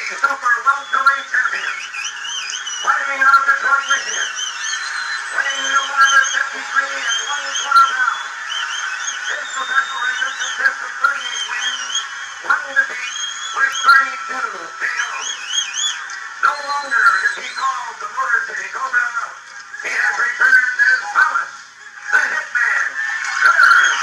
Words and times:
super 0.00 0.56
welterweight 0.64 1.26
champion, 1.28 1.76
fighting 2.80 3.20
out 3.20 3.36
of 3.36 3.44
Detroit, 3.44 3.84
Michigan, 3.92 4.30
weighing 5.36 5.68
in 5.68 5.84
153 5.84 6.96
and 6.96 7.18
one 7.28 7.44
quarter 7.60 7.88
pounds. 7.92 8.24
His 9.28 9.48
professional 9.52 10.00
record 10.00 10.32
consists 10.32 10.80
of 10.80 10.92
38 10.96 11.44
wins, 11.52 11.92
one 12.40 12.64
defeat, 12.72 13.12
with 13.52 13.74
32 13.84 14.80
KOs. 14.80 15.28
No 16.40 16.54
longer 16.56 17.04
is 17.28 17.36
he 17.36 17.48
called 17.52 17.96
the 18.00 18.08
Motor 18.16 18.40
City 18.48 18.68
Cobra. 18.72 19.06
He 19.84 19.92
has 19.92 20.14
returned 20.16 20.72
as 20.88 21.00
Thomas, 21.12 21.52
the 22.16 22.20
Hitman, 22.32 22.88
Hearns. 23.44 24.00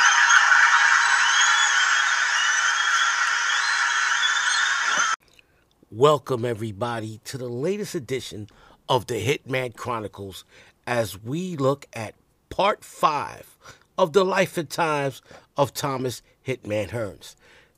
Welcome, 5.99 6.45
everybody, 6.45 7.19
to 7.25 7.37
the 7.37 7.49
latest 7.49 7.93
edition 7.93 8.47
of 8.87 9.07
the 9.07 9.15
Hitman 9.15 9.75
Chronicles 9.75 10.45
as 10.87 11.21
we 11.21 11.57
look 11.57 11.87
at 11.91 12.15
part 12.49 12.85
five 12.85 13.57
of 13.97 14.13
the 14.13 14.23
life 14.23 14.57
and 14.57 14.69
times 14.69 15.21
of 15.57 15.73
Thomas 15.73 16.21
Hitman 16.47 16.91
Hearns. 16.91 17.35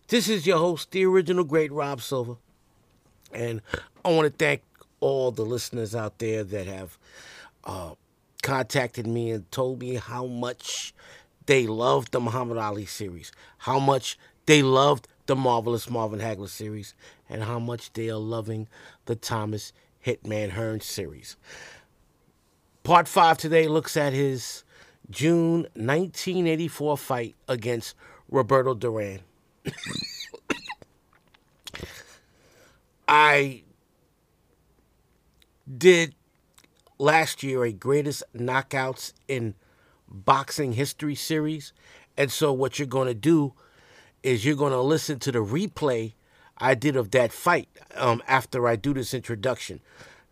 This 0.10 0.30
is 0.30 0.46
your 0.46 0.60
host, 0.60 0.92
the 0.92 1.04
original 1.04 1.44
great 1.44 1.72
Rob 1.72 2.00
Silva, 2.00 2.38
and 3.34 3.60
I 4.06 4.12
want 4.12 4.32
to 4.32 4.38
thank 4.38 4.62
all 5.00 5.32
the 5.32 5.42
listeners 5.42 5.96
out 5.96 6.20
there 6.20 6.44
that 6.44 6.68
have 6.68 7.00
uh, 7.64 7.96
contacted 8.44 9.08
me 9.08 9.32
and 9.32 9.52
told 9.52 9.80
me 9.80 9.96
how 9.96 10.28
much 10.28 10.94
they 11.48 11.66
loved 11.66 12.12
the 12.12 12.20
Muhammad 12.20 12.60
Ali 12.60 12.86
series, 12.86 13.32
how 13.58 13.80
much 13.80 14.20
they 14.46 14.62
loved 14.62 15.08
the 15.26 15.36
marvelous 15.36 15.90
Marvin 15.90 16.20
Hagler 16.20 16.50
series, 16.50 16.94
and 17.30 17.44
how 17.44 17.60
much 17.60 17.94
they 17.94 18.10
are 18.10 18.18
loving 18.18 18.68
the 19.06 19.16
Thomas 19.16 19.74
Hitman 20.06 20.52
Hearns 20.52 20.84
series. 20.84 21.38
Part 22.84 23.08
five 23.08 23.38
today 23.38 23.68
looks 23.68 23.96
at 23.96 24.14
his 24.14 24.64
June 25.10 25.64
1984 25.76 26.98
fight 26.98 27.36
against 27.48 27.96
Roberto 28.30 28.74
Duran. 28.74 29.20
I 33.08 33.64
did 35.78 36.16
last 36.98 37.44
year 37.44 37.64
a 37.64 37.72
greatest 37.72 38.24
knockouts 38.36 39.14
in 39.28 39.56
boxing 40.08 40.74
history 40.74 41.16
series. 41.16 41.74
And 42.18 42.32
so 42.32 42.52
what 42.54 42.80
you're 42.80 42.88
going 42.88 43.08
to 43.08 43.14
do 43.14 43.54
is 44.24 44.46
you're 44.46 44.56
going 44.56 44.74
to 44.74 44.82
listen 44.82 45.20
to 45.20 45.32
the 45.32 45.40
replay 45.40 46.14
I 46.58 46.76
did 46.76 46.96
of 46.96 47.12
that 47.12 47.32
fight 47.32 47.70
um, 47.96 48.22
after 48.28 48.68
I 48.68 48.76
do 48.76 48.94
this 48.94 49.14
introduction. 49.14 49.80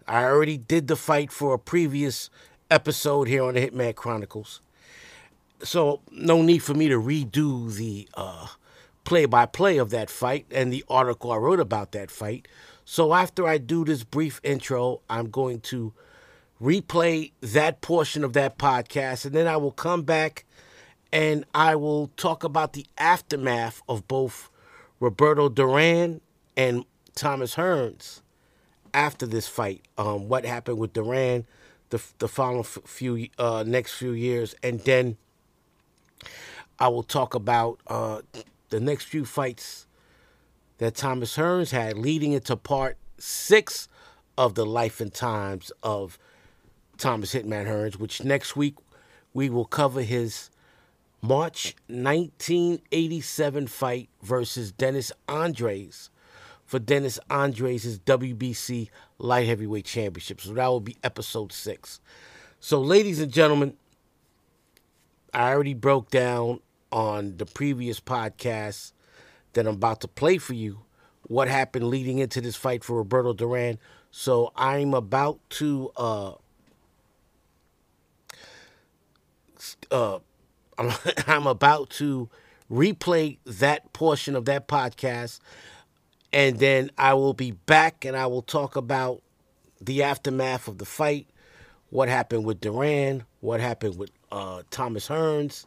I 0.07 0.23
already 0.23 0.57
did 0.57 0.87
the 0.87 0.95
fight 0.95 1.31
for 1.31 1.53
a 1.53 1.59
previous 1.59 2.29
episode 2.69 3.27
here 3.27 3.43
on 3.43 3.55
the 3.55 3.67
Hitman 3.67 3.95
Chronicles. 3.95 4.61
So 5.63 6.01
no 6.11 6.41
need 6.41 6.59
for 6.59 6.73
me 6.73 6.87
to 6.87 6.99
redo 6.99 7.73
the 7.75 8.07
play 9.03 9.25
by 9.25 9.45
play 9.47 9.77
of 9.77 9.89
that 9.89 10.09
fight 10.09 10.45
and 10.51 10.71
the 10.71 10.85
article 10.87 11.31
I 11.31 11.37
wrote 11.37 11.59
about 11.59 11.91
that 11.93 12.11
fight. 12.11 12.47
So 12.85 13.13
after 13.13 13.47
I 13.47 13.57
do 13.57 13.83
this 13.83 14.03
brief 14.03 14.39
intro, 14.43 15.01
I'm 15.09 15.29
going 15.29 15.61
to 15.61 15.93
replay 16.61 17.31
that 17.41 17.81
portion 17.81 18.23
of 18.23 18.33
that 18.33 18.57
podcast 18.57 19.25
and 19.25 19.33
then 19.33 19.47
I 19.47 19.57
will 19.57 19.71
come 19.71 20.03
back 20.03 20.45
and 21.11 21.45
I 21.53 21.75
will 21.75 22.07
talk 22.17 22.43
about 22.43 22.73
the 22.73 22.85
aftermath 22.97 23.81
of 23.89 24.07
both 24.07 24.49
Roberto 24.99 25.49
Duran 25.49 26.21
and 26.55 26.85
Thomas 27.15 27.55
Hearns 27.55 28.21
after 28.93 29.25
this 29.25 29.47
fight. 29.47 29.81
Um, 29.97 30.27
what 30.27 30.45
happened 30.45 30.77
with 30.77 30.93
Duran 30.93 31.45
the 31.89 32.01
the 32.19 32.27
following 32.27 32.63
few 32.63 33.27
uh, 33.37 33.63
next 33.65 33.93
few 33.93 34.11
years, 34.11 34.55
and 34.61 34.79
then 34.81 35.17
I 36.79 36.87
will 36.87 37.03
talk 37.03 37.33
about 37.33 37.79
uh, 37.87 38.21
the 38.69 38.79
next 38.79 39.05
few 39.05 39.25
fights 39.25 39.87
that 40.77 40.95
Thomas 40.95 41.35
Hearns 41.35 41.71
had, 41.71 41.97
leading 41.97 42.31
into 42.33 42.55
part 42.55 42.97
six 43.17 43.89
of 44.37 44.55
the 44.55 44.65
life 44.65 45.01
and 45.01 45.13
times 45.13 45.71
of 45.83 46.17
Thomas 46.97 47.33
Hitman 47.33 47.67
Hearns, 47.67 47.95
which 47.97 48.23
next 48.23 48.55
week 48.55 48.75
we 49.33 49.49
will 49.49 49.65
cover 49.65 50.01
his 50.01 50.49
March 51.21 51.75
1987 51.87 53.67
fight 53.67 54.09
versus 54.21 54.71
Dennis 54.71 55.11
Andries 55.27 56.09
for 56.65 56.79
Dennis 56.79 57.19
Andries' 57.29 57.99
WBC 57.99 58.89
Light 59.17 59.47
Heavyweight 59.47 59.85
Championship. 59.85 60.39
So 60.41 60.53
that 60.53 60.67
will 60.67 60.79
be 60.79 60.97
episode 61.03 61.51
six. 61.51 61.99
So, 62.59 62.81
ladies 62.81 63.19
and 63.19 63.31
gentlemen, 63.31 63.75
I 65.33 65.51
already 65.51 65.73
broke 65.73 66.09
down 66.09 66.59
on 66.91 67.37
the 67.37 67.45
previous 67.45 67.99
podcast 67.99 68.93
that 69.53 69.67
I'm 69.67 69.75
about 69.75 70.01
to 70.01 70.07
play 70.07 70.37
for 70.37 70.53
you 70.53 70.79
what 71.23 71.47
happened 71.47 71.87
leading 71.87 72.17
into 72.17 72.41
this 72.41 72.55
fight 72.55 72.83
for 72.83 72.97
Roberto 72.97 73.33
Duran. 73.33 73.77
So 74.11 74.51
I'm 74.55 74.93
about 74.93 75.39
to 75.51 75.91
uh 75.95 76.33
uh 79.91 80.19
I'm, 81.27 81.45
about 81.45 81.89
to 81.91 82.29
replay 82.71 83.37
that 83.45 83.91
portion 83.91 84.35
of 84.35 84.45
that 84.45 84.67
podcast 84.67 85.39
and 86.31 86.59
then 86.59 86.91
I 86.97 87.15
will 87.15 87.33
be 87.33 87.51
back 87.51 88.05
and 88.05 88.15
I 88.15 88.27
will 88.27 88.41
talk 88.41 88.75
about 88.75 89.21
the 89.81 90.03
aftermath 90.03 90.67
of 90.67 90.77
the 90.77 90.85
fight, 90.85 91.27
what 91.89 92.07
happened 92.07 92.45
with 92.45 92.61
Duran, 92.61 93.23
what 93.41 93.59
happened 93.59 93.97
with 93.97 94.11
uh, 94.31 94.63
Thomas 94.69 95.07
Hearns, 95.07 95.65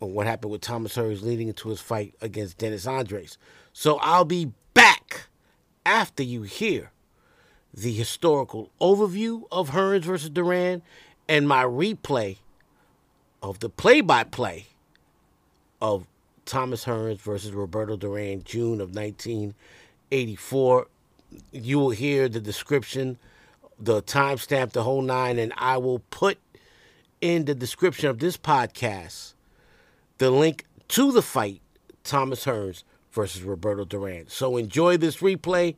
or 0.00 0.10
what 0.10 0.26
happened 0.26 0.52
with 0.52 0.62
Thomas 0.62 0.96
Hearns 0.96 1.22
leading 1.22 1.48
into 1.48 1.68
his 1.68 1.80
fight 1.80 2.14
against 2.20 2.58
Dennis 2.58 2.86
Andries. 2.86 3.36
So 3.72 3.98
I'll 3.98 4.24
be 4.24 4.52
back 4.74 5.28
after 5.84 6.22
you 6.22 6.42
hear 6.42 6.90
the 7.72 7.92
historical 7.92 8.70
overview 8.80 9.42
of 9.52 9.70
Hearns 9.70 10.02
versus 10.02 10.30
Duran 10.30 10.82
and 11.28 11.46
my 11.46 11.62
replay 11.64 12.38
of 13.42 13.58
the 13.60 13.68
play-by-play 13.68 14.66
of 15.80 16.06
Thomas 16.44 16.84
Hearns 16.84 17.18
versus 17.18 17.52
Roberto 17.52 17.96
Duran, 17.96 18.42
June 18.44 18.80
of 18.80 18.94
1984. 18.94 20.86
You 21.52 21.78
will 21.78 21.90
hear 21.90 22.28
the 22.28 22.40
description, 22.40 23.18
the 23.78 24.02
timestamp, 24.02 24.72
the 24.72 24.82
whole 24.82 25.02
nine, 25.02 25.38
and 25.38 25.52
I 25.56 25.76
will 25.76 26.00
put 26.10 26.38
in 27.20 27.44
the 27.44 27.54
description 27.54 28.08
of 28.08 28.18
this 28.18 28.36
podcast 28.36 29.34
the 30.18 30.30
link 30.30 30.64
to 30.88 31.12
the 31.12 31.22
fight, 31.22 31.62
Thomas 32.04 32.44
Hearns 32.44 32.82
versus 33.12 33.42
Roberto 33.42 33.84
Duran. 33.84 34.28
So 34.28 34.56
enjoy 34.56 34.96
this 34.96 35.18
replay, 35.18 35.76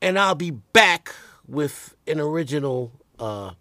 and 0.00 0.18
I'll 0.18 0.34
be 0.34 0.50
back 0.50 1.14
with 1.46 1.94
an 2.06 2.20
original, 2.20 2.92
uh, 3.18 3.52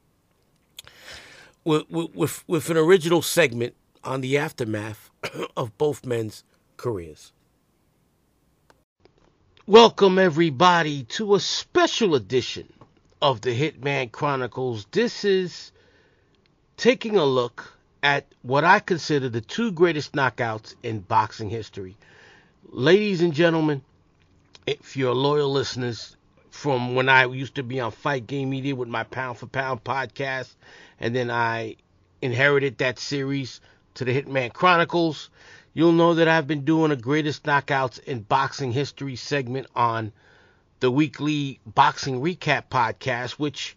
with, 1.63 1.85
with, 1.90 2.44
with 2.47 2.69
an 2.69 2.78
original 2.78 3.22
segment 3.22 3.75
on 4.03 4.22
the 4.22 4.38
aftermath 4.38 5.09
of 5.57 5.78
both 5.78 6.06
men's 6.06 6.44
careers. 6.78 7.31
Welcome, 9.66 10.19
everybody, 10.19 11.03
to 11.06 11.35
a 11.35 11.40
special 11.40 12.16
edition 12.16 12.72
of 13.22 13.40
the 13.41 13.57
Hitman 13.57 14.12
Chronicles. 14.12 14.86
This 14.92 15.24
is 15.24 15.71
taking 16.75 17.15
a 17.15 17.24
look 17.24 17.74
at 18.01 18.25
what 18.42 18.65
I 18.65 18.80
consider 18.80 19.30
the 19.30 19.39
two 19.39 19.71
greatest 19.71 20.12
knockouts 20.12 20.75
in 20.83 21.00
boxing 21.00 21.50
history. 21.50 21.95
Ladies 22.69 23.21
and 23.21 23.33
gentlemen, 23.33 23.81
if 24.68 24.98
you're 24.98 25.15
loyal 25.15 25.51
listeners 25.51 26.18
from 26.53 26.94
when 26.94 27.09
I 27.09 27.25
used 27.25 27.55
to 27.55 27.63
be 27.63 27.79
on 27.79 27.89
Fight 27.91 28.27
Game 28.27 28.51
Media 28.51 28.75
with 28.75 28.88
my 28.88 29.01
Pound 29.03 29.39
for 29.39 29.47
Pound 29.47 29.83
podcast, 29.83 30.53
and 31.00 31.15
then 31.15 31.31
I 31.31 31.77
inherited 32.21 32.77
that 32.77 33.00
series 33.00 33.59
to 33.95 34.05
the 34.05 34.21
Hitman 34.21 34.53
Chronicles, 34.53 35.31
you'll 35.73 35.94
know 35.94 36.13
that 36.13 36.27
I've 36.27 36.45
been 36.45 36.63
doing 36.63 36.91
a 36.91 36.95
greatest 36.95 37.41
knockouts 37.44 37.97
in 38.03 38.21
boxing 38.21 38.71
history 38.71 39.15
segment 39.15 39.65
on 39.75 40.11
the 40.79 40.91
weekly 40.91 41.59
boxing 41.65 42.21
recap 42.21 42.65
podcast, 42.69 43.31
which 43.31 43.75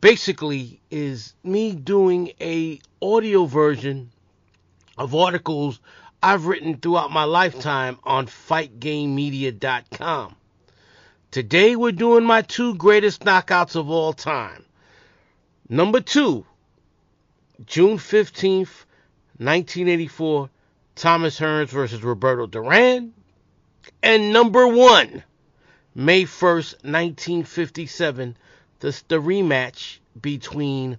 basically 0.00 0.80
is 0.90 1.34
me 1.42 1.72
doing 1.72 2.30
a 2.40 2.78
audio 3.02 3.46
version 3.46 4.12
of 4.96 5.12
articles 5.14 5.80
I've 6.22 6.46
written 6.46 6.76
throughout 6.76 7.10
my 7.10 7.24
lifetime 7.24 7.98
on 8.04 8.26
fightgamemedia.com. 8.26 10.36
Today 11.36 11.76
we're 11.76 11.92
doing 11.92 12.24
my 12.24 12.40
two 12.40 12.76
greatest 12.76 13.20
knockouts 13.20 13.76
of 13.76 13.90
all 13.90 14.14
time. 14.14 14.64
Number 15.68 16.00
two, 16.00 16.46
June 17.66 17.98
15th, 17.98 18.86
1984, 19.36 20.48
Thomas 20.94 21.38
Hearns 21.38 21.68
versus 21.68 22.02
Roberto 22.02 22.46
Duran. 22.46 23.12
And 24.02 24.32
number 24.32 24.66
one, 24.66 25.24
May 25.94 26.22
1st, 26.22 26.84
1957, 26.84 28.34
the, 28.80 29.02
the 29.08 29.20
rematch 29.20 29.98
between 30.18 30.96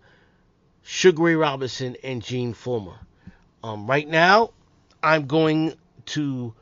Sugar 0.83 1.23
Ray 1.23 1.33
Robinson 1.33 1.97
and 2.03 2.21
Gene 2.21 2.53
Fullmer. 2.53 2.99
Um, 3.63 3.87
right 3.87 4.07
now, 4.07 4.51
I'm 5.01 5.25
going 5.25 5.73
to 6.05 6.53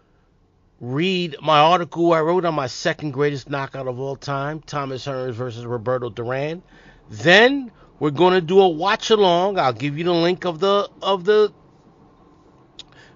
read 0.82 1.38
my 1.42 1.60
article 1.60 2.14
I 2.14 2.22
wrote 2.22 2.46
on 2.46 2.54
my 2.56 2.68
second 2.68 3.12
greatest 3.12 3.50
knockout 3.50 3.88
of 3.88 4.00
all 4.00 4.16
time, 4.16 4.60
Thomas 4.62 5.06
Hearns 5.06 5.34
versus 5.34 5.66
Roberto 5.66 6.10
Duran. 6.10 6.62
Then 7.10 7.72
we're 8.00 8.12
going 8.12 8.34
to 8.34 8.42
do 8.42 8.60
a 8.60 8.68
watch 8.68 9.10
along. 9.10 9.58
I'll 9.58 9.74
give 9.74 9.98
you 9.98 10.04
the 10.04 10.14
link 10.14 10.46
of 10.46 10.60
the 10.60 10.90
of 11.02 11.24
the 11.24 11.54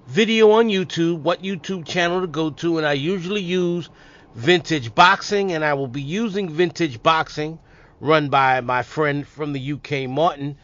video 0.08 0.52
on 0.52 0.70
YouTube, 0.70 1.20
what 1.20 1.44
YouTube 1.44 1.86
channel 1.86 2.22
to 2.22 2.28
go 2.28 2.50
to, 2.50 2.78
and 2.78 2.88
I 2.88 2.94
usually 2.94 3.42
use 3.42 3.90
Vintage 4.34 4.96
Boxing, 4.96 5.52
and 5.52 5.64
I 5.64 5.74
will 5.74 5.88
be 5.88 6.02
using 6.02 6.50
Vintage 6.50 7.04
Boxing, 7.04 7.60
run 8.00 8.30
by 8.30 8.62
my 8.62 8.82
friend 8.82 9.28
from 9.28 9.54
the 9.54 9.74
UK, 9.74 10.10
Martin, 10.10 10.58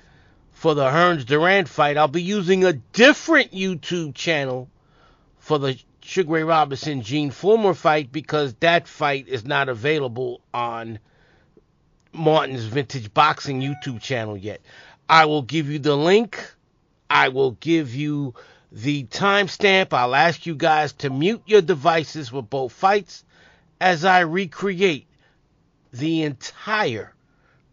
for 0.51 0.73
the 0.73 0.85
Hearns 0.85 1.25
Duran 1.25 1.65
fight. 1.65 1.97
I'll 1.97 2.07
be 2.07 2.23
using 2.23 2.63
a 2.63 2.73
different 2.73 3.51
YouTube 3.51 4.15
channel 4.15 4.69
for 5.37 5.59
the 5.59 5.77
Sugar 6.07 6.33
Ray 6.33 6.43
Robinson 6.43 7.01
Gene 7.01 7.31
Fullmer 7.31 7.75
fight 7.75 8.11
because 8.11 8.53
that 8.59 8.87
fight 8.87 9.27
is 9.27 9.43
not 9.43 9.69
available 9.69 10.39
on 10.53 10.99
Martin's 12.13 12.63
Vintage 12.63 13.11
Boxing 13.11 13.59
YouTube 13.59 14.01
channel 14.01 14.37
yet. 14.37 14.61
I 15.09 15.25
will 15.25 15.41
give 15.41 15.67
you 15.67 15.79
the 15.79 15.97
link. 15.97 16.39
I 17.09 17.29
will 17.29 17.51
give 17.53 17.95
you 17.95 18.35
the 18.71 19.05
timestamp. 19.05 19.93
I'll 19.93 20.13
ask 20.13 20.45
you 20.45 20.53
guys 20.53 20.93
to 20.93 21.09
mute 21.09 21.41
your 21.47 21.61
devices 21.61 22.31
with 22.31 22.51
both 22.51 22.71
fights 22.71 23.25
as 23.81 24.05
I 24.05 24.19
recreate 24.19 25.07
the 25.91 26.21
entire 26.21 27.15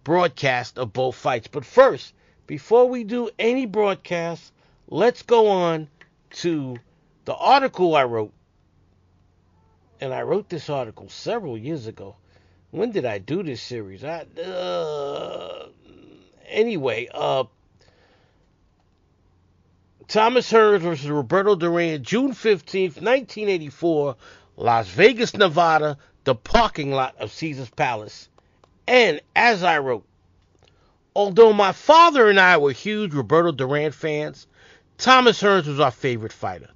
broadcast 0.05 0.79
of 0.79 0.95
both 0.95 1.17
fights. 1.17 1.49
But 1.49 1.67
first, 1.67 2.15
before 2.47 2.89
we 2.89 3.05
do 3.05 3.29
any 3.39 3.67
broadcast, 3.67 4.53
let's 4.89 5.21
go 5.21 5.49
on 5.49 5.89
to 6.31 6.79
the 7.25 7.35
article 7.35 7.95
I 7.95 8.05
wrote. 8.05 8.33
And 10.01 10.13
I 10.13 10.23
wrote 10.23 10.49
this 10.49 10.69
article 10.69 11.09
several 11.09 11.57
years 11.57 11.87
ago. 11.87 12.17
When 12.71 12.91
did 12.91 13.05
I 13.05 13.19
do 13.19 13.43
this 13.43 13.63
series? 13.63 14.03
I, 14.03 14.27
uh, 14.45 15.69
anyway, 16.49 17.09
uh, 17.13 17.45
Thomas 20.09 20.51
Hearns 20.51 20.81
versus 20.81 21.09
Roberto 21.09 21.55
Duran, 21.55 22.03
June 22.03 22.33
15th, 22.33 23.01
1984, 23.01 24.17
Las 24.57 24.89
Vegas, 24.89 25.35
Nevada, 25.37 25.97
the 26.25 26.35
parking 26.35 26.91
lot 26.91 27.15
of 27.19 27.31
Caesar's 27.33 27.71
Palace. 27.71 28.29
And 28.87 29.21
as 29.37 29.63
I 29.63 29.79
wrote, 29.79 30.05
although 31.15 31.53
my 31.53 31.73
father 31.73 32.29
and 32.29 32.41
I 32.41 32.57
were 32.57 32.73
huge 32.73 33.15
Roberto 33.15 33.53
Duran 33.53 33.93
fans, 33.93 34.47
Thomas 34.99 35.41
Hearns 35.41 35.67
was 35.67 35.81
our 35.81 35.91
favorite 35.91 36.33
fighter. 36.33 36.69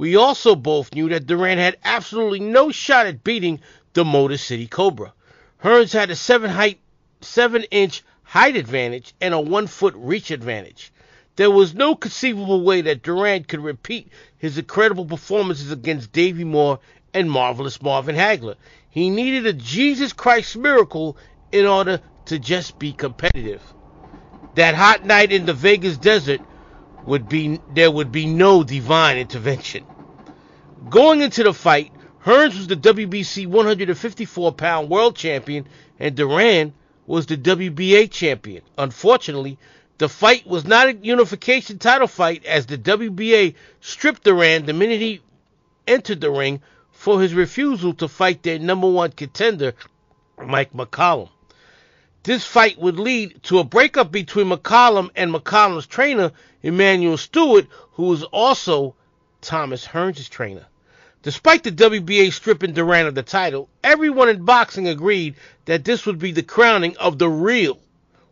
We 0.00 0.16
also 0.16 0.54
both 0.56 0.94
knew 0.94 1.10
that 1.10 1.26
Duran 1.26 1.58
had 1.58 1.76
absolutely 1.84 2.40
no 2.40 2.70
shot 2.70 3.04
at 3.04 3.22
beating 3.22 3.60
the 3.92 4.02
Motor 4.02 4.38
City 4.38 4.66
Cobra. 4.66 5.12
Hearns 5.62 5.92
had 5.92 6.08
a 6.08 6.16
seven 6.16 6.48
height, 6.48 6.78
seven 7.20 7.64
inch 7.64 8.02
height 8.22 8.56
advantage 8.56 9.12
and 9.20 9.34
a 9.34 9.38
one 9.38 9.66
foot 9.66 9.92
reach 9.94 10.30
advantage. 10.30 10.90
There 11.36 11.50
was 11.50 11.74
no 11.74 11.94
conceivable 11.94 12.62
way 12.62 12.80
that 12.80 13.02
Duran 13.02 13.44
could 13.44 13.60
repeat 13.60 14.08
his 14.38 14.56
incredible 14.56 15.04
performances 15.04 15.70
against 15.70 16.12
Davey 16.12 16.44
Moore 16.44 16.80
and 17.12 17.30
Marvelous 17.30 17.82
Marvin 17.82 18.16
Hagler. 18.16 18.54
He 18.88 19.10
needed 19.10 19.44
a 19.44 19.52
Jesus 19.52 20.14
Christ 20.14 20.56
miracle 20.56 21.18
in 21.52 21.66
order 21.66 22.00
to 22.24 22.38
just 22.38 22.78
be 22.78 22.94
competitive. 22.94 23.60
That 24.54 24.74
hot 24.74 25.04
night 25.04 25.30
in 25.30 25.44
the 25.44 25.52
Vegas 25.52 25.98
desert 25.98 26.40
would 27.06 27.28
be 27.28 27.60
there 27.72 27.90
would 27.90 28.12
be 28.12 28.26
no 28.26 28.62
divine 28.62 29.18
intervention. 29.18 29.86
Going 30.88 31.20
into 31.20 31.42
the 31.42 31.54
fight, 31.54 31.92
Hearns 32.24 32.56
was 32.56 32.66
the 32.66 32.76
WBC 32.76 33.46
154 33.46 34.52
pound 34.52 34.88
world 34.88 35.16
champion 35.16 35.66
and 35.98 36.14
Duran 36.14 36.74
was 37.06 37.26
the 37.26 37.36
WBA 37.36 38.10
champion. 38.10 38.62
Unfortunately, 38.76 39.58
the 39.98 40.08
fight 40.08 40.46
was 40.46 40.64
not 40.64 40.88
a 40.88 40.94
unification 40.94 41.78
title 41.78 42.06
fight 42.06 42.44
as 42.44 42.66
the 42.66 42.78
WBA 42.78 43.54
stripped 43.80 44.24
Duran 44.24 44.66
the 44.66 44.72
minute 44.72 45.00
he 45.00 45.20
entered 45.86 46.20
the 46.20 46.30
ring 46.30 46.62
for 46.92 47.20
his 47.20 47.34
refusal 47.34 47.94
to 47.94 48.08
fight 48.08 48.42
their 48.42 48.58
number 48.58 48.88
one 48.88 49.12
contender, 49.12 49.74
Mike 50.38 50.72
McCallum. 50.72 51.30
This 52.22 52.44
fight 52.44 52.78
would 52.78 52.98
lead 52.98 53.42
to 53.44 53.60
a 53.60 53.64
breakup 53.64 54.12
between 54.12 54.50
McCallum 54.50 55.08
and 55.16 55.32
McCallum's 55.32 55.86
trainer, 55.86 56.32
Emanuel 56.62 57.16
Steward, 57.16 57.66
who 57.92 58.04
was 58.04 58.24
also 58.24 58.94
Thomas 59.40 59.86
Hearns' 59.86 60.28
trainer. 60.28 60.66
Despite 61.22 61.62
the 61.62 61.72
WBA 61.72 62.30
stripping 62.34 62.74
Duran 62.74 63.06
of 63.06 63.14
the 63.14 63.22
title, 63.22 63.70
everyone 63.82 64.28
in 64.28 64.44
boxing 64.44 64.86
agreed 64.86 65.36
that 65.64 65.86
this 65.86 66.04
would 66.04 66.18
be 66.18 66.30
the 66.30 66.42
crowning 66.42 66.94
of 66.98 67.18
the 67.18 67.28
real 67.28 67.78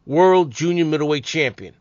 world 0.04 0.50
junior 0.50 0.84
middleweight 0.84 1.24
champion. 1.24 1.74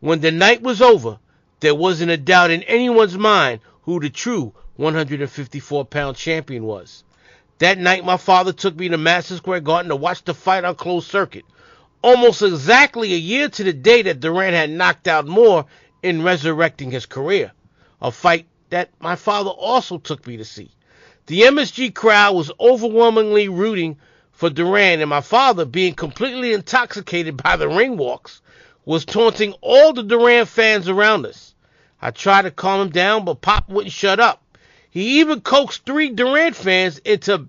When 0.00 0.20
the 0.20 0.32
night 0.32 0.60
was 0.60 0.82
over, 0.82 1.18
there 1.60 1.74
wasn't 1.74 2.10
a 2.10 2.18
doubt 2.18 2.50
in 2.50 2.62
anyone's 2.64 3.16
mind 3.16 3.60
who 3.84 4.00
the 4.00 4.10
true 4.10 4.52
154 4.76 5.86
pound 5.86 6.18
champion 6.18 6.64
was. 6.64 7.04
That 7.58 7.78
night, 7.78 8.04
my 8.04 8.18
father 8.18 8.52
took 8.52 8.76
me 8.76 8.88
to 8.90 8.98
Madison 8.98 9.38
Square 9.38 9.60
Garden 9.60 9.88
to 9.88 9.96
watch 9.96 10.24
the 10.24 10.34
fight 10.34 10.64
on 10.64 10.74
closed 10.74 11.10
circuit. 11.10 11.44
Almost 12.04 12.42
exactly 12.42 13.14
a 13.14 13.16
year 13.16 13.48
to 13.48 13.64
the 13.64 13.72
day 13.72 14.02
that 14.02 14.20
Duran 14.20 14.52
had 14.52 14.68
knocked 14.68 15.08
out 15.08 15.26
Moore 15.26 15.64
in 16.02 16.22
resurrecting 16.22 16.90
his 16.90 17.06
career. 17.06 17.50
A 18.02 18.12
fight 18.12 18.46
that 18.68 18.90
my 19.00 19.16
father 19.16 19.48
also 19.48 19.96
took 19.96 20.26
me 20.26 20.36
to 20.36 20.44
see. 20.44 20.70
The 21.28 21.40
MSG 21.40 21.94
crowd 21.94 22.34
was 22.34 22.52
overwhelmingly 22.60 23.48
rooting 23.48 23.96
for 24.32 24.50
Duran, 24.50 25.00
and 25.00 25.08
my 25.08 25.22
father, 25.22 25.64
being 25.64 25.94
completely 25.94 26.52
intoxicated 26.52 27.42
by 27.42 27.56
the 27.56 27.70
ring 27.70 27.96
walks, 27.96 28.42
was 28.84 29.06
taunting 29.06 29.54
all 29.62 29.94
the 29.94 30.02
Duran 30.02 30.44
fans 30.44 30.90
around 30.90 31.24
us. 31.24 31.54
I 32.02 32.10
tried 32.10 32.42
to 32.42 32.50
calm 32.50 32.82
him 32.82 32.90
down, 32.90 33.24
but 33.24 33.40
Pop 33.40 33.70
wouldn't 33.70 33.94
shut 33.94 34.20
up. 34.20 34.42
He 34.90 35.20
even 35.20 35.40
coaxed 35.40 35.86
three 35.86 36.10
Duran 36.10 36.52
fans 36.52 36.98
into 36.98 37.48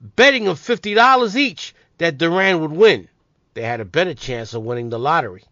betting 0.00 0.44
them 0.44 0.54
$50 0.54 1.34
each 1.34 1.74
that 1.98 2.16
Duran 2.16 2.60
would 2.60 2.70
win. 2.70 3.08
They 3.58 3.64
had 3.64 3.80
a 3.80 3.84
better 3.84 4.14
chance 4.14 4.54
of 4.54 4.62
winning 4.62 4.90
the 4.90 5.00
lottery. 5.00 5.42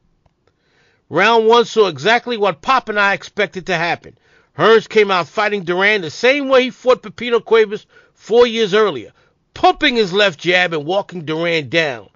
Round 1.09 1.49
one 1.49 1.65
saw 1.65 1.89
exactly 1.89 2.37
what 2.37 2.63
Pop 2.63 2.89
and 2.89 3.01
I 3.01 3.15
expected 3.15 3.67
to 3.67 3.75
happen. 3.77 4.17
Hearns 4.57 4.89
came 4.89 5.11
out 5.11 5.27
fighting 5.27 5.65
Duran 5.65 6.03
the 6.03 6.11
same 6.11 6.49
way 6.49 6.63
he 6.63 6.71
fought 6.71 7.03
Pipino 7.03 7.45
Cuevas 7.45 7.85
four 8.15 8.47
years 8.47 8.75
earlier, 8.75 9.13
pumping 9.55 9.97
his 9.97 10.13
left 10.13 10.39
jab 10.39 10.73
and 10.73 10.87
walking 10.87 11.25
Duran 11.25 11.69
down. 11.69 12.09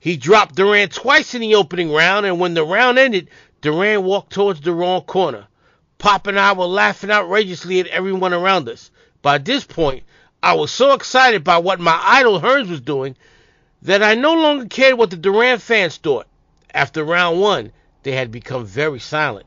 He 0.00 0.16
dropped 0.16 0.56
Duran 0.56 0.88
twice 0.88 1.32
in 1.32 1.42
the 1.42 1.54
opening 1.54 1.92
round, 1.92 2.26
and 2.26 2.40
when 2.40 2.54
the 2.54 2.64
round 2.64 2.98
ended, 2.98 3.30
Duran 3.60 4.02
walked 4.02 4.32
towards 4.32 4.62
the 4.62 4.72
wrong 4.72 5.02
corner. 5.02 5.46
Pop 5.98 6.26
and 6.26 6.40
I 6.40 6.54
were 6.54 6.66
laughing 6.66 7.12
outrageously 7.12 7.78
at 7.78 7.86
everyone 7.86 8.34
around 8.34 8.68
us. 8.68 8.90
By 9.22 9.38
this 9.38 9.62
point, 9.62 10.02
I 10.42 10.54
was 10.54 10.72
so 10.72 10.92
excited 10.92 11.44
by 11.44 11.58
what 11.58 11.78
my 11.78 12.00
idol 12.02 12.40
Hearns 12.40 12.68
was 12.68 12.80
doing 12.80 13.14
that 13.82 14.02
I 14.02 14.14
no 14.14 14.34
longer 14.34 14.66
cared 14.66 14.98
what 14.98 15.10
the 15.10 15.16
Duran 15.16 15.58
fans 15.58 15.96
thought. 15.96 16.26
After 16.72 17.04
round 17.04 17.40
one, 17.40 17.72
they 18.02 18.12
had 18.12 18.30
become 18.30 18.64
very 18.64 19.00
silent. 19.00 19.46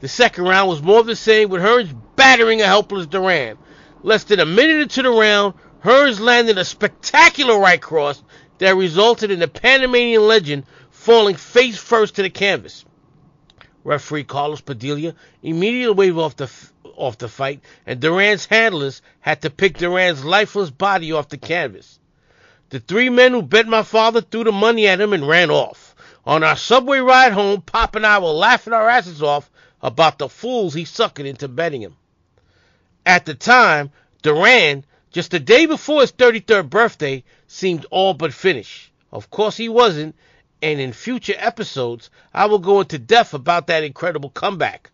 The 0.00 0.08
second 0.08 0.44
round 0.44 0.68
was 0.68 0.82
more 0.82 1.00
of 1.00 1.06
the 1.06 1.16
same, 1.16 1.48
with 1.48 1.62
Hearns 1.62 1.94
battering 2.16 2.60
a 2.60 2.66
helpless 2.66 3.06
Duran. 3.06 3.56
Less 4.02 4.24
than 4.24 4.40
a 4.40 4.46
minute 4.46 4.82
into 4.82 5.02
the 5.02 5.10
round, 5.10 5.54
Hearns 5.82 6.20
landed 6.20 6.58
a 6.58 6.64
spectacular 6.64 7.58
right 7.58 7.80
cross 7.80 8.22
that 8.58 8.76
resulted 8.76 9.30
in 9.30 9.38
the 9.38 9.48
Panamanian 9.48 10.26
legend 10.26 10.64
falling 10.90 11.36
face 11.36 11.78
first 11.78 12.16
to 12.16 12.22
the 12.22 12.30
canvas. 12.30 12.84
Referee 13.84 14.24
Carlos 14.24 14.60
Padilla 14.60 15.14
immediately 15.42 15.94
waved 15.94 16.18
off 16.18 16.36
the 16.36 16.50
off 16.96 17.18
the 17.18 17.28
fight, 17.28 17.60
and 17.86 18.00
Duran's 18.00 18.46
handlers 18.46 19.02
had 19.20 19.42
to 19.42 19.50
pick 19.50 19.78
Duran's 19.78 20.24
lifeless 20.24 20.70
body 20.70 21.12
off 21.12 21.28
the 21.28 21.36
canvas. 21.36 22.00
The 22.70 22.80
three 22.80 23.10
men 23.10 23.32
who 23.32 23.42
bet 23.42 23.68
my 23.68 23.82
father 23.82 24.20
threw 24.20 24.42
the 24.44 24.52
money 24.52 24.88
at 24.88 25.00
him 25.00 25.12
and 25.12 25.28
ran 25.28 25.50
off. 25.50 25.94
On 26.24 26.42
our 26.42 26.56
subway 26.56 26.98
ride 26.98 27.32
home, 27.32 27.62
Pop 27.62 27.94
and 27.94 28.04
I 28.04 28.18
were 28.18 28.28
laughing 28.28 28.72
our 28.72 28.88
asses 28.88 29.22
off 29.22 29.48
about 29.80 30.18
the 30.18 30.28
fools 30.28 30.74
he 30.74 30.84
suckered 30.84 31.26
into 31.26 31.46
betting 31.46 31.82
him. 31.82 31.96
At 33.04 33.24
the 33.24 33.34
time, 33.34 33.92
Duran, 34.22 34.84
just 35.12 35.30
the 35.30 35.38
day 35.38 35.66
before 35.66 36.00
his 36.00 36.10
33rd 36.10 36.68
birthday, 36.68 37.22
seemed 37.46 37.86
all 37.90 38.14
but 38.14 38.34
finished. 38.34 38.90
Of 39.12 39.30
course 39.30 39.56
he 39.56 39.68
wasn't, 39.68 40.16
and 40.60 40.80
in 40.80 40.92
future 40.92 41.36
episodes, 41.36 42.10
I 42.34 42.46
will 42.46 42.58
go 42.58 42.80
into 42.80 42.98
depth 42.98 43.32
about 43.32 43.68
that 43.68 43.84
incredible 43.84 44.30
comeback. 44.30 44.90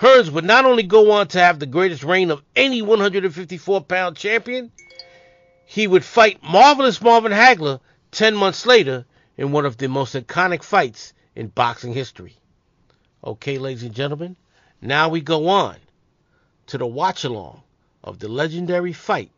Hearns 0.00 0.30
would 0.30 0.44
not 0.44 0.64
only 0.64 0.82
go 0.82 1.10
on 1.12 1.28
to 1.28 1.38
have 1.38 1.58
the 1.58 1.66
greatest 1.66 2.02
reign 2.02 2.30
of 2.30 2.42
any 2.56 2.80
154 2.80 3.82
pound 3.82 4.16
champion, 4.16 4.72
he 5.74 5.88
would 5.88 6.04
fight 6.04 6.40
Marvelous 6.40 7.02
Marvin 7.02 7.32
Hagler 7.32 7.80
10 8.12 8.36
months 8.36 8.64
later 8.64 9.04
in 9.36 9.50
one 9.50 9.66
of 9.66 9.76
the 9.76 9.88
most 9.88 10.14
iconic 10.14 10.62
fights 10.62 11.12
in 11.34 11.48
boxing 11.48 11.92
history. 11.92 12.36
Okay, 13.24 13.58
ladies 13.58 13.82
and 13.82 13.92
gentlemen, 13.92 14.36
now 14.80 15.08
we 15.08 15.20
go 15.20 15.48
on 15.48 15.74
to 16.68 16.78
the 16.78 16.86
watch 16.86 17.24
along 17.24 17.60
of 18.04 18.20
the 18.20 18.28
legendary 18.28 18.92
fight 18.92 19.32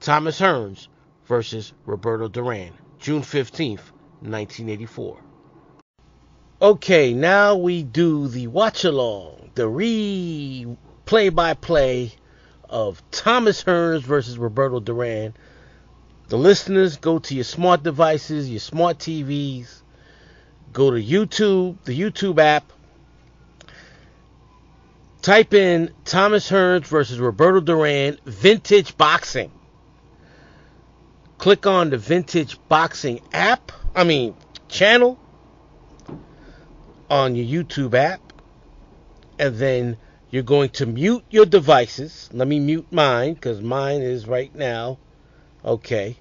Thomas 0.00 0.40
Hearns 0.40 0.88
versus 1.26 1.72
Roberto 1.86 2.26
Duran, 2.26 2.72
June 2.98 3.22
15th, 3.22 3.92
1984. 4.18 5.16
Okay, 6.60 7.14
now 7.14 7.54
we 7.54 7.84
do 7.84 8.26
the 8.26 8.48
watch 8.48 8.82
along, 8.82 9.52
the 9.54 9.68
re 9.68 10.76
play 11.06 11.28
by 11.28 11.54
play 11.54 12.14
of 12.70 13.02
Thomas 13.10 13.64
Hearns 13.64 14.02
versus 14.02 14.38
Roberto 14.38 14.80
Duran. 14.80 15.34
The 16.28 16.38
listeners 16.38 16.96
go 16.96 17.18
to 17.18 17.34
your 17.34 17.44
smart 17.44 17.82
devices, 17.82 18.48
your 18.48 18.60
smart 18.60 18.98
TVs, 18.98 19.82
go 20.72 20.92
to 20.92 21.02
YouTube, 21.02 21.82
the 21.84 21.98
YouTube 21.98 22.38
app, 22.38 22.72
type 25.20 25.52
in 25.52 25.92
Thomas 26.04 26.48
Hearns 26.48 26.86
versus 26.86 27.18
Roberto 27.18 27.60
Duran 27.60 28.18
Vintage 28.24 28.96
Boxing. 28.96 29.50
Click 31.38 31.66
on 31.66 31.90
the 31.90 31.98
Vintage 31.98 32.56
Boxing 32.68 33.20
app, 33.32 33.72
I 33.94 34.04
mean, 34.04 34.36
channel 34.68 35.18
on 37.10 37.34
your 37.34 37.64
YouTube 37.64 37.94
app, 37.94 38.20
and 39.40 39.56
then 39.56 39.96
you're 40.30 40.42
going 40.44 40.70
to 40.70 40.86
mute 40.86 41.24
your 41.30 41.44
devices. 41.44 42.30
Let 42.32 42.46
me 42.46 42.60
mute 42.60 42.86
mine 42.90 43.34
because 43.34 43.60
mine 43.60 44.02
is 44.02 44.26
right 44.26 44.54
now. 44.54 44.98
Okay. 45.64 46.16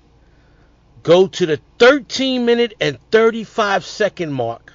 Go 1.04 1.28
to 1.28 1.46
the 1.46 1.62
13 1.78 2.46
minute 2.46 2.74
and 2.82 2.98
35 3.12 3.86
second 3.86 4.34
mark 4.34 4.74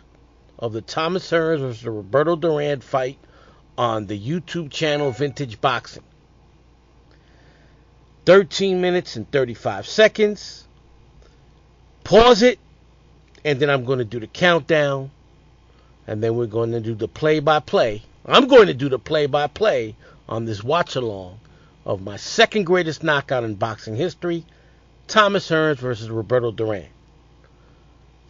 of 0.59 0.73
the 0.73 0.81
Thomas 0.81 1.31
Hearns 1.31 1.59
versus 1.59 1.85
Roberto 1.85 2.37
Duran 2.37 2.81
fight 2.81 3.19
on 3.77 4.07
the 4.07 4.19
YouTube 4.19 4.71
channel 4.71 5.11
Vintage 5.11 5.61
Boxing. 5.61 6.05
13 8.25 8.81
minutes 8.81 9.17
and 9.17 9.31
35 9.31 9.87
seconds. 9.87 10.67
Pause 12.05 12.43
it, 12.43 12.59
and 13.45 13.59
then 13.59 13.69
I'm 13.69 13.85
going 13.85 13.99
to 13.99 14.05
do 14.05 14.21
the 14.21 14.27
countdown, 14.27 15.11
and 16.07 16.23
then 16.23 16.37
we're 16.37 16.47
going 16.47 16.73
to 16.73 16.81
do 16.81 16.95
the 16.95 17.09
play 17.09 17.41
by 17.41 17.61
play 17.61 18.03
I'm 18.27 18.47
going 18.47 18.69
to 18.69 18.75
do 18.75 18.89
the 18.89 18.99
play 18.99 19.27
by 19.27 19.49
play 19.49 19.97
on 20.29 20.47
this 20.47 20.65
watch 20.65 20.97
along 20.97 21.41
of 21.85 22.03
my 22.03 22.17
second 22.17 22.65
greatest 22.65 23.03
knockout 23.03 23.45
in 23.45 23.57
boxing 23.57 23.97
history 23.97 24.47
Thomas 25.07 25.51
Hearns 25.51 25.77
versus 25.77 26.09
Roberto 26.09 26.51
Duran. 26.51 26.87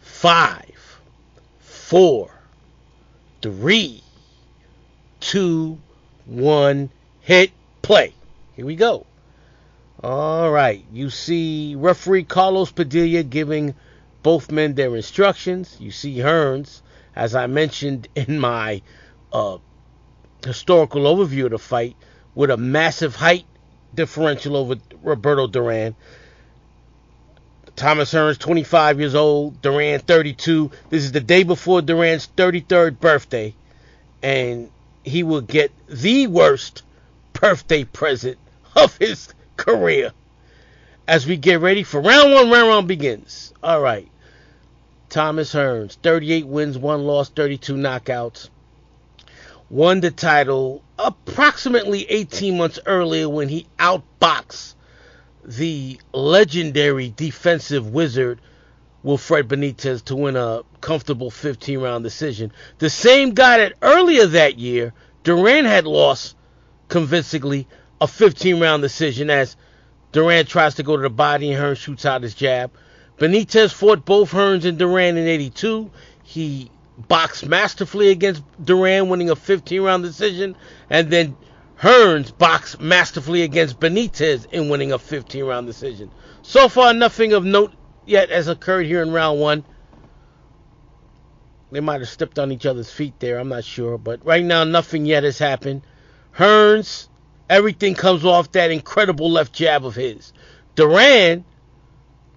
Five, 0.01 0.99
four, 1.59 2.29
three, 3.41 4.03
two, 5.21 5.79
one, 6.25 6.89
hit 7.21 7.51
play. 7.81 8.13
Here 8.55 8.65
we 8.65 8.75
go. 8.75 9.05
All 10.03 10.51
right, 10.51 10.83
you 10.91 11.09
see 11.09 11.75
referee 11.75 12.25
Carlos 12.25 12.71
Padilla 12.71 13.23
giving 13.23 13.73
both 14.23 14.51
men 14.51 14.75
their 14.75 14.95
instructions. 14.95 15.77
You 15.79 15.91
see 15.91 16.17
Hearns, 16.17 16.81
as 17.15 17.33
I 17.33 17.47
mentioned 17.47 18.09
in 18.15 18.39
my 18.39 18.81
uh, 19.31 19.57
historical 20.45 21.03
overview 21.03 21.45
of 21.45 21.51
the 21.51 21.59
fight 21.59 21.95
with 22.33 22.49
a 22.49 22.57
massive 22.57 23.15
height 23.15 23.45
differential 23.93 24.55
over 24.55 24.75
Roberto 25.01 25.47
Duran. 25.47 25.95
Thomas 27.75 28.13
Hearns, 28.13 28.39
25 28.39 28.99
years 28.99 29.15
old, 29.15 29.61
Duran, 29.61 29.99
32. 29.99 30.71
This 30.89 31.03
is 31.03 31.11
the 31.11 31.19
day 31.19 31.43
before 31.43 31.81
Duran's 31.81 32.27
33rd 32.37 32.99
birthday, 32.99 33.53
and 34.23 34.69
he 35.03 35.23
will 35.23 35.41
get 35.41 35.71
the 35.87 36.27
worst 36.27 36.83
birthday 37.33 37.83
present 37.83 38.37
of 38.75 38.97
his 38.97 39.33
career 39.57 40.11
as 41.07 41.27
we 41.27 41.37
get 41.37 41.59
ready 41.59 41.83
for 41.83 42.01
round 42.01 42.33
one. 42.33 42.49
Round 42.49 42.69
one 42.69 42.87
begins. 42.87 43.53
All 43.61 43.81
right. 43.81 44.09
Thomas 45.09 45.53
Hearns, 45.53 45.97
38 46.01 46.47
wins, 46.47 46.77
1 46.77 47.03
loss, 47.05 47.29
32 47.29 47.75
knockouts 47.75 48.49
won 49.69 49.99
the 49.99 50.11
title 50.11 50.83
approximately 50.99 52.09
18 52.09 52.57
months 52.57 52.79
earlier 52.85 53.27
when 53.27 53.49
he 53.49 53.67
outboxed 53.79 54.75
the 55.43 55.99
legendary 56.13 57.13
defensive 57.15 57.89
wizard 57.89 58.39
Wilfred 59.03 59.47
Benitez 59.47 60.03
to 60.05 60.15
win 60.15 60.35
a 60.35 60.63
comfortable 60.81 61.29
15 61.29 61.79
round 61.79 62.03
decision. 62.03 62.51
The 62.79 62.89
same 62.89 63.33
guy 63.35 63.57
that 63.57 63.73
earlier 63.81 64.25
that 64.25 64.57
year 64.57 64.93
Duran 65.23 65.65
had 65.65 65.85
lost 65.85 66.35
convincingly 66.87 67.67
a 68.01 68.07
15 68.07 68.59
round 68.59 68.81
decision 68.81 69.29
as 69.29 69.55
Duran 70.11 70.45
tries 70.45 70.75
to 70.75 70.83
go 70.83 70.95
to 70.95 71.03
the 71.03 71.09
body 71.09 71.51
and 71.51 71.61
Hearns 71.61 71.77
shoots 71.77 72.05
out 72.05 72.23
his 72.23 72.33
jab. 72.33 72.71
Benitez 73.17 73.71
fought 73.71 74.05
both 74.05 74.31
Hearns 74.31 74.65
and 74.65 74.79
Duran 74.79 75.17
in 75.17 75.27
82. 75.27 75.91
He 76.23 76.71
boxed 76.97 77.45
masterfully 77.45 78.09
against 78.09 78.43
Duran, 78.63 79.09
winning 79.09 79.29
a 79.29 79.35
15 79.35 79.81
round 79.81 80.03
decision, 80.03 80.55
and 80.89 81.09
then 81.09 81.35
Hearns 81.79 82.35
boxed 82.35 82.79
masterfully 82.79 83.43
against 83.43 83.79
Benitez 83.79 84.51
in 84.51 84.69
winning 84.69 84.91
a 84.91 84.99
15 84.99 85.43
round 85.43 85.67
decision. 85.67 86.09
So 86.41 86.69
far, 86.69 86.93
nothing 86.93 87.33
of 87.33 87.43
note 87.43 87.73
yet 88.05 88.29
has 88.29 88.47
occurred 88.47 88.85
here 88.85 89.01
in 89.01 89.11
round 89.11 89.39
one. 89.39 89.63
They 91.71 91.81
might 91.81 91.99
have 91.99 92.09
stepped 92.09 92.39
on 92.39 92.51
each 92.51 92.65
other's 92.65 92.91
feet 92.91 93.19
there, 93.19 93.39
I'm 93.39 93.49
not 93.49 93.65
sure. 93.65 93.97
But 93.97 94.25
right 94.25 94.43
now, 94.43 94.63
nothing 94.63 95.05
yet 95.05 95.23
has 95.23 95.37
happened. 95.37 95.81
Hearns, 96.37 97.09
everything 97.49 97.95
comes 97.95 98.23
off 98.23 98.51
that 98.53 98.71
incredible 98.71 99.29
left 99.29 99.51
jab 99.51 99.85
of 99.85 99.95
his. 99.95 100.31
Duran 100.75 101.43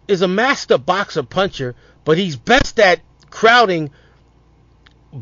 is 0.09 0.23
a 0.23 0.29
master 0.29 0.79
boxer 0.79 1.23
puncher, 1.23 1.77
but 2.05 2.19
he's 2.19 2.37
best 2.37 2.81
at 2.81 3.01
crowding 3.31 3.91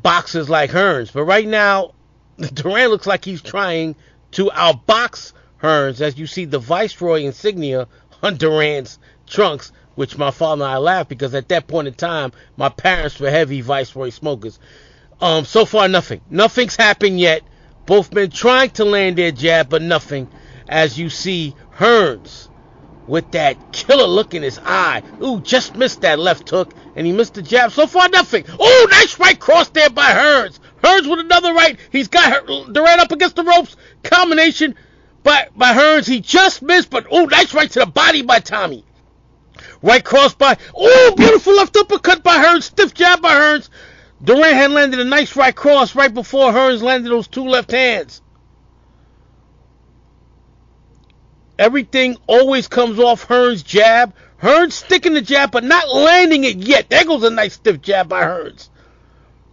boxers 0.03 0.49
like 0.49 0.71
Hearns. 0.71 1.13
But 1.13 1.25
right 1.25 1.47
now, 1.47 1.93
Duran 2.55 2.89
looks 2.89 3.07
like 3.07 3.25
he's 3.25 3.43
trying 3.43 3.97
to 4.33 4.51
outbox 4.55 5.33
Hearns, 5.63 6.01
as 6.01 6.19
you 6.19 6.27
see 6.27 6.45
the 6.45 6.59
Viceroy 6.59 7.23
insignia 7.23 7.89
on 8.23 8.37
Duran's 8.37 8.99
trunks, 9.27 9.73
which 9.95 10.19
my 10.19 10.31
father 10.31 10.65
and 10.65 10.73
I 10.73 10.77
laughed 10.77 11.09
because 11.09 11.35
at 11.35 11.49
that 11.49 11.67
point 11.67 11.89
in 11.89 11.95
time, 11.95 12.33
my 12.57 12.69
parents 12.69 13.19
were 13.19 13.31
heavy 13.31 13.63
Viceroy 13.63 14.11
smokers. 14.11 14.59
Um, 15.21 15.45
so 15.45 15.65
far, 15.65 15.89
nothing. 15.89 16.21
Nothing's 16.29 16.77
happened 16.77 17.19
yet. 17.19 17.43
Both 17.87 18.13
men 18.13 18.31
trying 18.31 18.71
to 18.71 18.85
land 18.85 19.17
their 19.17 19.33
jab, 19.33 19.71
but 19.71 19.81
nothing. 19.81 20.29
As 20.69 20.99
you 20.99 21.09
see, 21.09 21.55
Hearns 21.79 22.49
with 23.07 23.31
that 23.33 23.73
killer 23.73 24.07
look 24.07 24.35
in 24.35 24.43
his 24.43 24.59
eye. 24.65 25.03
Ooh, 25.23 25.41
just 25.41 25.77
missed 25.77 26.01
that 26.01 26.19
left 26.19 26.49
hook, 26.51 26.73
and 26.95 27.07
he 27.07 27.13
missed 27.13 27.35
the 27.35 27.43
jab. 27.43 27.73
So 27.73 27.87
far, 27.87 28.09
nothing. 28.09 28.45
Oh, 28.59 28.87
nice 28.91 29.19
right 29.19 29.39
cross 29.39 29.69
there 29.69 29.91
by 29.91 30.11
Hearns. 30.13 30.59
Hearns 30.83 31.09
with 31.09 31.21
another 31.21 31.53
right. 31.53 31.79
He's 31.91 32.09
got 32.09 32.47
Duran 32.47 33.01
up 33.01 33.13
against 33.13 33.37
the 33.37 33.45
ropes. 33.45 33.77
Combination 34.03 34.75
by, 35.23 35.49
by 35.57 35.73
Hearns. 35.73 36.09
He 36.09 36.21
just 36.21 36.63
missed, 36.63 36.91
but 36.91 37.07
oh, 37.11 37.25
nice 37.27 37.55
right 37.55 37.71
to 37.71 37.81
the 37.81 37.87
body 37.87 38.23
by 38.23 38.41
Tommy. 38.41 38.85
Right 39.83 40.05
cross 40.05 40.35
by. 40.35 40.57
Oh, 40.75 41.15
beautiful 41.17 41.55
left 41.55 41.77
uppercut 41.77 42.23
by 42.23 42.37
Hearns. 42.37 42.65
Stiff 42.65 42.95
jab 42.95 43.23
by 43.23 43.35
Hearns. 43.35 43.69
Duran 44.23 44.55
had 44.55 44.71
landed 44.71 45.01
a 45.01 45.05
nice 45.05 45.37
right 45.37 45.55
cross 45.55 45.95
right 45.95 46.13
before 46.13 46.51
Hearns 46.51 46.83
landed 46.83 47.11
those 47.11 47.29
two 47.29 47.47
left 47.47 47.71
hands. 47.71 48.23
Everything 51.59 52.17
always 52.27 52.69
comes 52.69 52.99
off 52.99 53.27
Hearns' 53.27 53.65
jab. 53.65 54.15
Hearns 54.43 54.73
sticking 54.73 55.15
the 55.15 55.23
jab, 55.23 55.51
but 55.51 55.65
not 55.65 55.89
landing 55.89 56.45
it 56.45 56.57
yet. 56.57 56.91
There 56.91 57.05
goes 57.05 57.23
a 57.23 57.31
nice 57.31 57.55
stiff 57.55 57.81
jab 57.81 58.09
by 58.09 58.23
Hearns. 58.23 58.69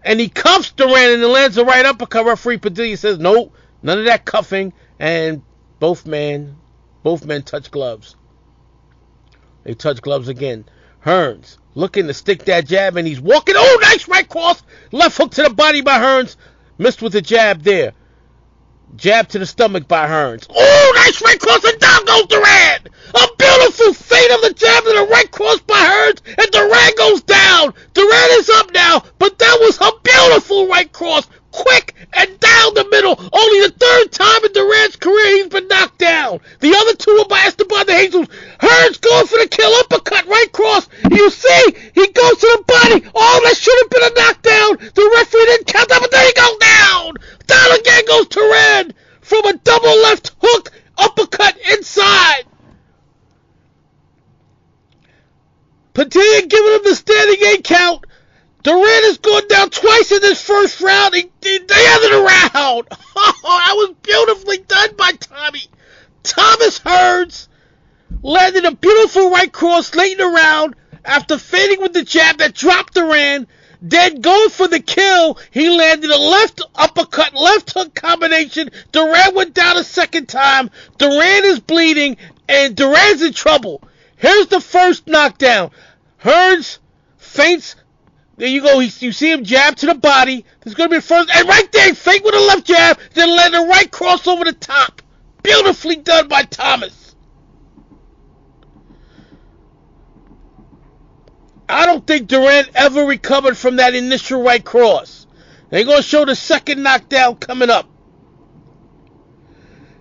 And 0.04 0.20
he 0.20 0.28
cuffs 0.28 0.72
Duran 0.74 1.14
and 1.14 1.24
lands 1.24 1.58
a 1.58 1.64
right 1.64 1.86
uppercut. 1.86 2.26
Referee 2.26 2.58
Padilla 2.58 2.98
says, 2.98 3.20
nope, 3.20 3.56
none 3.82 4.00
of 4.00 4.06
that 4.06 4.26
cuffing. 4.26 4.74
And 5.00 5.42
both 5.80 6.06
men, 6.06 6.58
both 7.04 7.26
men 7.26 7.44
touch 7.44 7.72
gloves. 7.72 8.18
They 9.64 9.74
touch 9.74 10.02
gloves 10.02 10.28
again. 10.28 10.66
Hearns 11.06 11.58
looking 11.76 12.08
to 12.08 12.14
stick 12.14 12.46
that 12.46 12.68
jab, 12.68 12.98
and 12.98 13.08
he's 13.08 13.22
walking. 13.22 13.56
Oh, 13.58 13.80
nice 13.82 14.08
right 14.08 14.28
cross. 14.28 14.62
Left 14.92 15.18
hook 15.18 15.32
to 15.32 15.44
the 15.44 15.50
body 15.50 15.82
by 15.82 16.00
Hearns. 16.00 16.36
Missed 16.78 17.02
with 17.02 17.14
the 17.14 17.22
jab 17.22 17.62
there. 17.62 17.94
Jab 18.96 19.28
to 19.30 19.40
the 19.40 19.46
stomach 19.46 19.88
by 19.88 20.08
Hearns. 20.08 20.46
Oh, 20.50 20.94
nice 20.96 21.22
right 21.22 21.40
cross 21.40 21.64
and 21.64 21.80
down 21.80 22.06
goes 22.06 22.28
Duran. 22.28 22.80
A 23.16 23.28
beautiful 23.38 23.94
fade 23.94 24.32
of 24.32 24.42
the 24.42 24.54
jab 24.54 24.84
to 24.84 24.90
the 24.90 25.08
right 25.10 25.30
cross 25.32 25.60
by 25.62 25.80
Hearns 25.80 26.22
and 26.38 26.52
Duran 26.52 26.92
goes 26.98 27.22
down. 27.24 27.74
Duran 27.94 28.30
is 28.32 28.50
up 28.50 28.72
now, 28.72 29.04
but 29.18 29.40
that 29.40 29.58
was 29.62 29.80
a 29.82 29.92
beautiful 30.04 30.68
right 30.68 30.92
cross. 30.92 31.28
Quick 31.52 31.94
and 32.14 32.40
down 32.40 32.74
the 32.74 32.88
middle. 32.90 33.14
Only 33.32 33.68
the 33.68 33.74
third 33.78 34.12
time 34.12 34.46
in 34.46 34.54
Duran's 34.54 34.96
career 34.96 35.38
he's 35.38 35.48
been 35.48 35.68
knocked 35.68 36.00
down. 36.00 36.40
The 36.60 36.76
other 36.76 36.96
two 36.96 37.12
are 37.12 37.30
Padilla 55.94 56.42
giving 56.48 56.74
him 56.74 56.82
the 56.84 56.96
standing 56.96 57.48
eight 57.48 57.64
count. 57.64 58.06
Duran 58.64 59.04
has 59.04 59.18
gone 59.18 59.48
down 59.48 59.70
twice 59.70 60.12
in 60.12 60.22
this 60.22 60.42
first 60.42 60.82
round. 60.82 61.14
He, 61.14 61.22
he, 61.42 61.58
the 61.60 61.76
end 61.76 62.04
of 62.06 62.12
the 62.12 62.24
round. 62.54 62.88
Oh, 63.46 63.64
that 63.66 63.74
was 63.76 63.96
beautifully 64.02 64.58
done 64.60 64.96
by 64.98 65.12
Tommy. 65.12 65.64
Thomas 66.24 66.80
Hearns 66.80 67.48
landed 68.22 68.66
a 68.66 68.74
beautiful 68.74 69.30
right 69.30 69.52
cross 69.52 69.94
late 69.96 70.14
in 70.14 70.18
the 70.18 70.26
round 70.26 70.76
after 71.06 71.38
fading 71.38 71.82
with 71.82 71.94
the 71.94 72.04
jab 72.04 72.38
that 72.38 72.56
dropped 72.56 72.96
Duran. 72.96 73.48
Then 73.86 74.22
going 74.22 74.50
for 74.50 74.70
the 74.70 74.80
kill, 74.80 75.38
he 75.52 75.70
landed 75.70 76.10
a 76.10 76.18
left 76.18 76.62
uppercut, 76.74 77.34
left 77.34 77.74
hook 77.74 77.94
combination. 77.94 78.70
Duran 78.94 79.36
went 79.36 79.54
down 79.54 79.76
a 79.76 79.84
second 79.84 80.30
time. 80.30 80.72
Duran 80.98 81.44
is 81.44 81.60
bleeding, 81.60 82.16
and 82.48 82.76
Duran's 82.76 83.22
in 83.22 83.34
trouble. 83.34 83.82
Here's 84.16 84.48
the 84.48 84.62
first 84.62 85.08
knockdown. 85.08 85.72
Hearns 86.22 86.80
feints. 87.18 87.76
There 88.38 88.48
you 88.48 88.62
go. 88.62 88.80
He, 88.80 89.06
you 89.06 89.12
see 89.12 89.32
him 89.32 89.44
jab 89.44 89.76
to 89.78 89.86
the 89.88 89.96
body. 89.96 90.46
There's 90.62 90.76
going 90.76 90.90
to 90.90 90.94
be 90.94 90.98
the 90.98 91.02
first. 91.02 91.30
And 91.36 91.48
right 91.48 91.72
there, 91.72 91.94
fake 91.94 92.24
with 92.24 92.36
a 92.36 92.40
left 92.40 92.66
jab. 92.66 93.00
Then 93.14 93.36
land 93.36 93.54
the 93.54 93.60
right 93.60 93.90
cross 93.90 94.28
over 94.28 94.44
the 94.44 94.54
top. 94.54 95.02
Beautifully 95.44 95.98
done 95.98 96.28
by 96.28 96.44
Thomas. 96.44 97.16
I 101.68 101.86
don't 101.86 102.06
think 102.06 102.28
Duran 102.28 102.66
ever 102.76 103.04
recovered 103.06 103.58
from 103.58 103.78
that 103.78 103.96
initial 103.96 104.42
right 104.42 104.64
cross. 104.64 105.28
They're 105.70 105.86
going 105.86 105.98
to 105.98 106.04
show 106.04 106.26
the 106.26 106.36
second 106.36 106.84
knockdown 106.84 107.38
coming 107.38 107.70
up. 107.70 107.90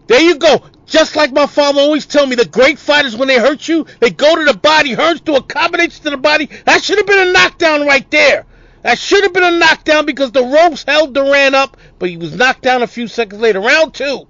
There 0.07 0.21
you 0.21 0.37
go. 0.37 0.63
Just 0.87 1.17
like 1.17 1.33
my 1.33 1.47
father 1.47 1.81
always 1.81 2.07
tell 2.07 2.27
me, 2.27 2.37
the 2.37 2.45
great 2.45 2.79
fighters, 2.79 3.17
when 3.17 3.29
they 3.29 3.39
hurt 3.39 3.67
you, 3.67 3.87
they 4.01 4.11
go 4.11 4.37
to 4.37 4.45
the 4.45 4.59
body. 4.59 4.93
Hurts 4.93 5.21
do 5.21 5.37
a 5.37 5.43
combination 5.43 6.05
to 6.05 6.11
the 6.11 6.17
body. 6.17 6.51
That 6.67 6.83
should 6.83 6.99
have 6.99 7.07
been 7.07 7.29
a 7.29 7.33
knockdown 7.33 7.87
right 7.87 8.09
there. 8.11 8.45
That 8.83 8.99
should 8.99 9.23
have 9.23 9.33
been 9.33 9.45
a 9.45 9.59
knockdown 9.59 10.07
because 10.07 10.33
the 10.33 10.43
ropes 10.43 10.85
held 10.87 11.15
Duran 11.15 11.55
up, 11.55 11.77
but 11.99 12.11
he 12.11 12.17
was 12.17 12.37
knocked 12.37 12.63
down 12.63 12.83
a 12.83 12.87
few 12.87 13.07
seconds 13.07 13.41
later. 13.41 13.61
Round 13.61 13.95
two. 13.95 14.27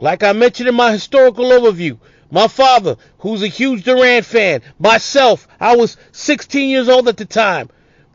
Like 0.00 0.22
I 0.22 0.32
mentioned 0.32 0.68
in 0.68 0.76
my 0.76 0.92
historical 0.92 1.46
overview, 1.46 1.98
my 2.30 2.46
father, 2.46 2.96
who's 3.18 3.42
a 3.42 3.48
huge 3.48 3.82
Duran 3.82 4.22
fan, 4.22 4.62
myself, 4.78 5.48
I 5.58 5.76
was 5.76 5.96
16 6.12 6.68
years 6.70 6.88
old 6.88 7.08
at 7.08 7.16
the 7.16 7.24
time. 7.24 7.68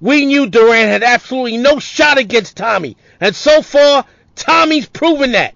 We 0.04 0.26
knew 0.26 0.48
Duran 0.48 0.90
had 0.90 1.02
absolutely 1.02 1.56
no 1.56 1.80
shot 1.80 2.18
against 2.18 2.58
Tommy. 2.58 2.98
And 3.22 3.34
so 3.34 3.62
far, 3.62 4.04
Tommy's 4.36 4.86
proven 4.86 5.32
that. 5.32 5.56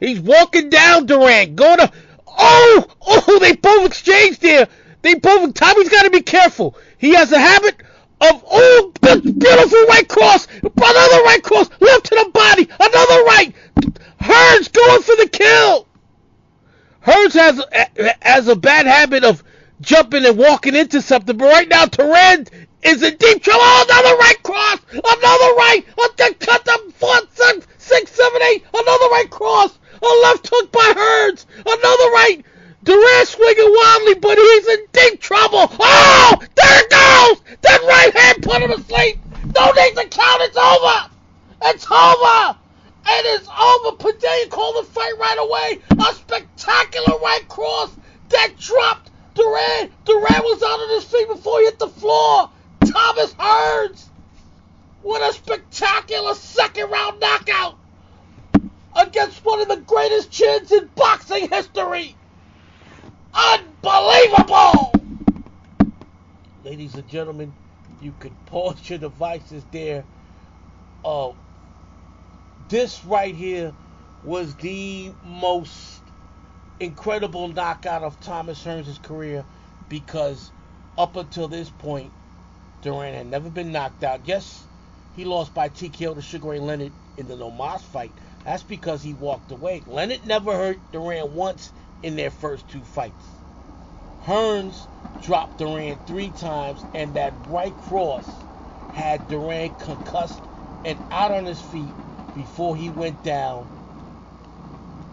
He's 0.00 0.20
walking 0.20 0.70
down 0.70 1.04
Duran, 1.04 1.54
going 1.54 1.76
to. 1.76 1.92
Oh! 2.26 2.86
Oh, 3.06 3.38
they 3.38 3.54
both 3.54 3.88
exchanged 3.88 4.40
there. 4.40 4.68
They 5.02 5.16
both. 5.16 5.52
Tommy's 5.52 5.90
got 5.90 6.04
to 6.04 6.10
be 6.10 6.22
careful. 6.22 6.78
He 6.96 7.12
has 7.12 7.30
a 7.30 7.38
habit 7.38 7.82
of. 8.22 8.42
Oh, 8.50 8.90
beautiful 9.02 9.84
right 9.86 10.08
cross. 10.08 10.48
Another 10.62 11.22
right 11.24 11.42
cross. 11.42 11.68
Left 11.78 12.06
to 12.06 12.14
the 12.14 12.30
body. 12.32 12.66
Another 12.80 13.24
right. 13.24 13.54
Hearns 14.18 14.72
going 14.72 15.02
for 15.02 15.16
the 15.16 15.28
kill. 15.30 15.86
Hearns 17.04 17.34
has, 17.34 18.16
has 18.22 18.48
a 18.48 18.56
bad 18.56 18.86
habit 18.86 19.24
of 19.24 19.44
jumping 19.82 20.24
and 20.24 20.38
walking 20.38 20.74
into 20.74 21.02
something, 21.02 21.36
but 21.36 21.44
right 21.44 21.68
now, 21.68 21.84
Duran 21.84 22.46
is 22.84 23.02
in 23.02 23.16
deep 23.16 23.42
trouble. 23.42 23.62
Oh, 23.64 23.84
another 23.88 24.16
right 24.16 24.42
cross. 24.42 24.78
Another 24.92 25.54
right. 25.56 25.84
Cut 26.38 26.64
them 26.64 26.92
four, 26.92 27.16
six, 27.32 27.66
six, 27.78 28.12
seven, 28.12 28.42
eight. 28.42 28.64
Another 28.72 29.08
right 29.10 29.28
cross. 29.30 29.78
A 30.02 30.06
left 30.22 30.48
hook 30.50 30.70
by 30.70 30.92
Hearns. 30.94 31.46
Another 31.60 32.10
right. 32.12 32.44
Duran 32.82 33.26
swinging 33.26 33.72
wildly, 33.72 34.14
but 34.14 34.36
he's 34.36 34.68
in 34.68 34.86
deep 34.92 35.20
trouble. 35.20 35.66
Oh, 35.80 36.36
there 36.54 36.84
it 36.84 36.90
goes. 36.90 37.56
That 37.62 37.80
right 37.82 38.14
hand 38.14 38.42
put 38.42 38.62
him 38.62 38.70
to 38.70 38.80
sleep. 38.82 39.18
No 39.56 39.70
need 39.72 39.96
to 39.96 40.06
count. 40.08 40.42
It's 40.42 40.56
over. 40.56 41.10
It's 41.62 41.90
over. 41.90 42.58
It's 43.06 43.48
over. 43.48 43.96
Padilla 43.96 44.46
called 44.50 44.84
the 44.84 44.90
fight 44.90 45.14
right 45.18 45.38
away. 45.38 45.80
A 46.06 46.14
spectacular 46.14 47.18
right 47.20 47.48
cross 47.48 47.90
that 48.28 48.58
dropped 48.58 49.10
Duran. 49.34 49.90
Duran 50.04 50.42
was 50.42 50.62
out 50.62 50.82
of 50.82 50.90
his 50.90 51.04
feet 51.04 51.28
before 51.28 51.60
he 51.60 51.64
hit 51.66 51.78
the 51.78 51.88
floor. 51.88 52.50
Thomas 52.94 53.34
Hearns 53.34 54.06
with 55.02 55.20
a 55.20 55.32
spectacular 55.32 56.32
second 56.34 56.88
round 56.92 57.18
knockout 57.18 57.76
against 58.94 59.44
one 59.44 59.60
of 59.60 59.66
the 59.66 59.78
greatest 59.78 60.30
chins 60.30 60.70
in 60.70 60.88
boxing 60.94 61.48
history. 61.48 62.14
Unbelievable! 63.34 64.92
Ladies 66.62 66.94
and 66.94 67.08
gentlemen, 67.08 67.52
you 68.00 68.14
can 68.20 68.30
pause 68.46 68.88
your 68.88 69.00
devices 69.00 69.64
there. 69.72 70.04
Uh, 71.04 71.32
this 72.68 73.04
right 73.04 73.34
here 73.34 73.74
was 74.22 74.54
the 74.54 75.10
most 75.24 76.00
incredible 76.78 77.48
knockout 77.48 78.04
of 78.04 78.20
Thomas 78.20 78.62
Hearns' 78.62 79.02
career 79.02 79.44
because 79.88 80.52
up 80.96 81.16
until 81.16 81.48
this 81.48 81.70
point, 81.70 82.12
Duran 82.84 83.14
had 83.14 83.28
never 83.28 83.48
been 83.48 83.72
knocked 83.72 84.04
out. 84.04 84.20
Yes, 84.26 84.66
he 85.16 85.24
lost 85.24 85.54
by 85.54 85.70
TKO 85.70 86.14
to 86.16 86.20
Sugar 86.20 86.48
Ray 86.48 86.58
Leonard 86.58 86.92
in 87.16 87.26
the 87.26 87.34
Nomas 87.34 87.80
fight. 87.80 88.12
That's 88.44 88.62
because 88.62 89.02
he 89.02 89.14
walked 89.14 89.50
away. 89.50 89.82
Leonard 89.86 90.26
never 90.26 90.52
hurt 90.52 90.92
Duran 90.92 91.34
once 91.34 91.72
in 92.02 92.16
their 92.16 92.30
first 92.30 92.68
two 92.68 92.82
fights. 92.82 93.24
Hearns 94.26 94.86
dropped 95.22 95.56
Duran 95.56 95.96
three 96.04 96.28
times, 96.28 96.84
and 96.92 97.14
that 97.14 97.32
right 97.48 97.74
cross 97.78 98.28
had 98.90 99.28
Duran 99.28 99.72
concussed 99.78 100.42
and 100.84 100.98
out 101.10 101.30
on 101.30 101.46
his 101.46 101.62
feet 101.62 101.94
before 102.34 102.76
he 102.76 102.90
went 102.90 103.22
down. 103.22 103.66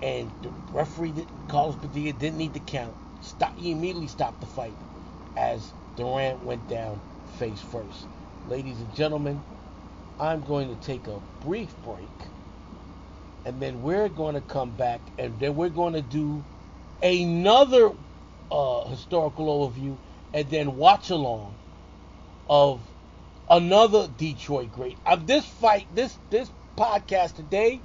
And 0.02 0.30
the 0.42 0.52
referee, 0.74 1.26
Carlos 1.48 1.78
Padilla, 1.78 2.12
didn't 2.12 2.38
need 2.38 2.54
to 2.56 2.60
count. 2.60 2.96
Stop, 3.22 3.54
he 3.56 3.72
immediately 3.72 4.08
stopped 4.08 4.42
the 4.42 4.46
fight 4.46 4.76
as 5.38 5.72
Duran 5.96 6.44
went 6.44 6.68
down 6.68 7.00
face 7.38 7.62
first. 7.62 8.08
Ladies 8.50 8.80
and 8.80 8.96
gentlemen, 8.96 9.42
I'm 10.20 10.42
going 10.42 10.76
to 10.76 10.86
take 10.86 11.08
a 11.08 11.20
brief 11.44 11.74
break. 11.84 12.08
And 13.46 13.60
then 13.62 13.82
we're 13.82 14.10
going 14.10 14.36
to 14.36 14.42
come 14.42 14.70
back 14.72 15.02
and 15.18 15.40
then 15.40 15.56
we're 15.56 15.70
going 15.70 15.94
to 15.94 16.02
do 16.02 16.44
another 17.02 17.92
uh, 18.52 18.88
historical 18.88 19.70
overview 19.70 19.98
and 20.34 20.50
then 20.50 20.78
watch 20.78 21.10
along 21.10 21.56
of 22.48 22.80
another 23.50 24.08
Detroit 24.18 24.72
great. 24.72 24.98
Of 25.06 25.26
this 25.26 25.46
fight, 25.46 25.88
this 25.96 26.18
this 26.30 26.52
podcast 26.78 27.36
today 27.36 27.82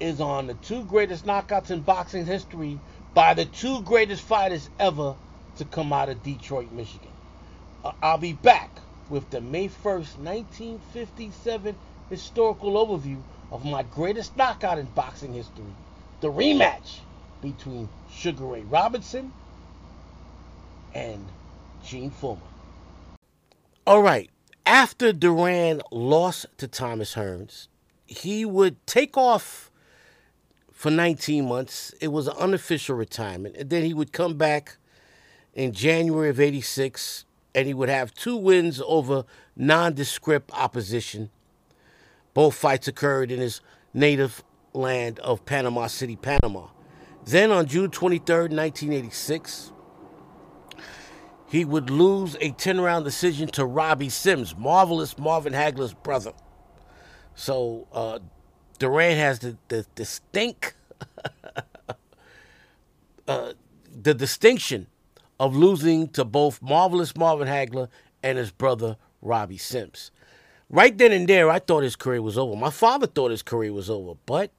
is 0.00 0.20
on 0.20 0.46
the 0.46 0.54
two 0.54 0.84
greatest 0.84 1.26
knockouts 1.26 1.70
in 1.70 1.80
boxing 1.80 2.24
history 2.24 2.78
by 3.14 3.34
the 3.34 3.44
two 3.44 3.82
greatest 3.82 4.22
fighters 4.22 4.70
ever 4.78 5.16
to 5.56 5.64
come 5.64 5.92
out 5.92 6.08
of 6.08 6.22
Detroit, 6.22 6.70
Michigan. 6.72 7.07
I'll 8.02 8.18
be 8.18 8.32
back 8.32 8.70
with 9.08 9.28
the 9.30 9.40
May 9.40 9.68
1st, 9.68 10.18
1957 10.18 11.74
historical 12.10 12.72
overview 12.72 13.20
of 13.50 13.64
my 13.64 13.82
greatest 13.82 14.36
knockout 14.36 14.78
in 14.78 14.86
boxing 14.86 15.32
history, 15.32 15.64
the 16.20 16.28
rematch 16.28 16.98
between 17.40 17.88
Sugar 18.10 18.44
Ray 18.44 18.62
Robinson 18.62 19.32
and 20.94 21.24
Gene 21.84 22.10
Fullmer. 22.10 22.40
All 23.86 24.02
right, 24.02 24.30
after 24.66 25.12
Duran 25.12 25.80
lost 25.90 26.46
to 26.58 26.68
Thomas 26.68 27.14
Hearns, 27.14 27.68
he 28.06 28.44
would 28.44 28.86
take 28.86 29.16
off 29.16 29.70
for 30.72 30.90
19 30.90 31.48
months. 31.48 31.94
It 32.00 32.08
was 32.08 32.28
an 32.28 32.36
unofficial 32.38 32.96
retirement. 32.96 33.56
And 33.56 33.70
then 33.70 33.82
he 33.84 33.94
would 33.94 34.12
come 34.12 34.36
back 34.36 34.76
in 35.54 35.72
January 35.72 36.28
of 36.28 36.38
86 36.38 37.24
and 37.54 37.66
he 37.66 37.74
would 37.74 37.88
have 37.88 38.14
two 38.14 38.36
wins 38.36 38.80
over 38.86 39.24
nondescript 39.56 40.50
opposition. 40.52 41.30
Both 42.34 42.54
fights 42.54 42.88
occurred 42.88 43.30
in 43.30 43.40
his 43.40 43.60
native 43.92 44.44
land 44.72 45.18
of 45.20 45.44
Panama 45.44 45.86
City, 45.86 46.16
Panama. 46.16 46.68
Then 47.24 47.50
on 47.50 47.66
June 47.66 47.90
23rd, 47.90 48.54
1986, 48.54 49.72
he 51.48 51.64
would 51.64 51.90
lose 51.90 52.36
a 52.40 52.52
10 52.52 52.80
round 52.80 53.04
decision 53.04 53.48
to 53.48 53.64
Robbie 53.64 54.08
Sims, 54.08 54.56
marvelous 54.56 55.18
Marvin 55.18 55.52
Hagler's 55.52 55.94
brother. 55.94 56.32
So 57.34 57.86
uh, 57.92 58.18
has 58.80 59.38
the, 59.38 59.56
the 59.68 59.86
distinct, 59.94 60.74
uh, 63.28 63.52
the 64.02 64.14
distinction 64.14 64.86
of 65.40 65.56
losing 65.56 66.08
to 66.08 66.24
both 66.24 66.60
marvelous 66.60 67.16
Marvin 67.16 67.48
Hagler 67.48 67.88
and 68.22 68.38
his 68.38 68.50
brother 68.50 68.96
Robbie 69.22 69.58
Sims. 69.58 70.10
Right 70.70 70.96
then 70.96 71.12
and 71.12 71.28
there, 71.28 71.50
I 71.50 71.60
thought 71.60 71.82
his 71.82 71.96
career 71.96 72.20
was 72.20 72.36
over. 72.36 72.56
My 72.56 72.70
father 72.70 73.06
thought 73.06 73.30
his 73.30 73.42
career 73.42 73.72
was 73.72 73.88
over, 73.88 74.14
but 74.26 74.50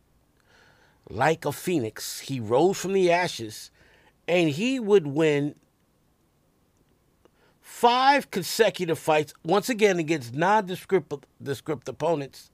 like 1.09 1.45
a 1.45 1.51
phoenix. 1.51 2.19
He 2.19 2.39
rose 2.39 2.77
from 2.77 2.93
the 2.93 3.11
ashes 3.11 3.71
and 4.27 4.49
he 4.49 4.79
would 4.79 5.07
win 5.07 5.55
five 7.61 8.31
consecutive 8.31 8.99
fights, 8.99 9.33
once 9.43 9.69
again 9.69 9.99
against 9.99 10.33
nondescript 10.33 11.87
opponents, 11.87 12.51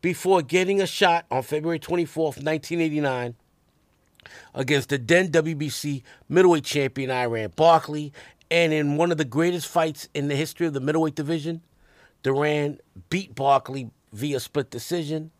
before 0.00 0.42
getting 0.42 0.80
a 0.80 0.86
shot 0.86 1.26
on 1.30 1.42
February 1.42 1.78
24th, 1.78 2.42
1989, 2.42 3.34
against 4.54 4.88
the 4.88 4.98
then 4.98 5.28
WBC 5.28 6.02
middleweight 6.28 6.64
champion 6.64 7.10
Iran 7.10 7.52
Barkley. 7.56 8.12
And 8.50 8.72
in 8.72 8.96
one 8.96 9.12
of 9.12 9.18
the 9.18 9.24
greatest 9.24 9.68
fights 9.68 10.08
in 10.14 10.28
the 10.28 10.36
history 10.36 10.66
of 10.66 10.72
the 10.72 10.80
middleweight 10.80 11.14
division, 11.14 11.62
Duran 12.22 12.80
beat 13.08 13.34
Barkley 13.34 13.90
via 14.12 14.40
split 14.40 14.70
decision, 14.70 15.30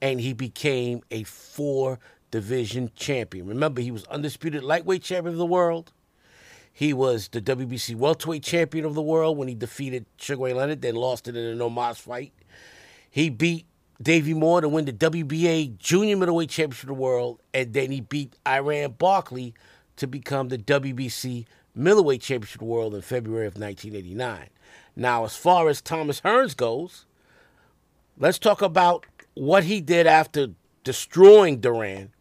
and 0.00 0.20
he 0.20 0.32
became 0.32 1.02
a 1.10 1.22
four 1.24 1.98
division 2.30 2.90
champion. 2.94 3.46
Remember, 3.46 3.80
he 3.80 3.90
was 3.90 4.04
undisputed 4.04 4.62
lightweight 4.62 5.02
champion 5.02 5.34
of 5.34 5.38
the 5.38 5.46
world. 5.46 5.92
He 6.72 6.92
was 6.92 7.28
the 7.28 7.40
WBC 7.40 7.96
welterweight 7.96 8.44
champion 8.44 8.84
of 8.84 8.94
the 8.94 9.02
world 9.02 9.36
when 9.36 9.48
he 9.48 9.54
defeated 9.54 10.06
Sugar 10.16 10.44
Ray 10.44 10.52
Leonard, 10.52 10.82
then 10.82 10.94
lost 10.94 11.26
it 11.26 11.36
in 11.36 11.44
a 11.44 11.54
no 11.54 11.68
mas 11.68 11.98
fight. 11.98 12.32
He 13.10 13.30
beat 13.30 13.66
Davey 14.00 14.34
Moore 14.34 14.60
to 14.60 14.68
win 14.68 14.84
the 14.84 14.92
WBA 14.92 15.76
junior 15.78 16.16
middleweight 16.16 16.50
championship 16.50 16.84
of 16.84 16.88
the 16.88 17.02
world, 17.02 17.40
and 17.52 17.72
then 17.72 17.90
he 17.90 18.00
beat 18.00 18.34
Iran 18.46 18.92
Barkley 18.92 19.54
to 19.96 20.06
become 20.06 20.48
the 20.48 20.58
WBC 20.58 21.46
middleweight 21.74 22.22
championship 22.22 22.56
of 22.56 22.66
the 22.66 22.72
world 22.72 22.94
in 22.94 23.02
February 23.02 23.46
of 23.46 23.54
1989. 23.54 24.48
Now, 24.94 25.24
as 25.24 25.36
far 25.36 25.68
as 25.68 25.80
Thomas 25.80 26.20
Hearns 26.20 26.56
goes, 26.56 27.06
let's 28.18 28.38
talk 28.38 28.62
about 28.62 29.06
what 29.34 29.64
he 29.64 29.80
did 29.80 30.06
after 30.06 30.48
destroying 30.84 31.60
Duran 31.60 32.12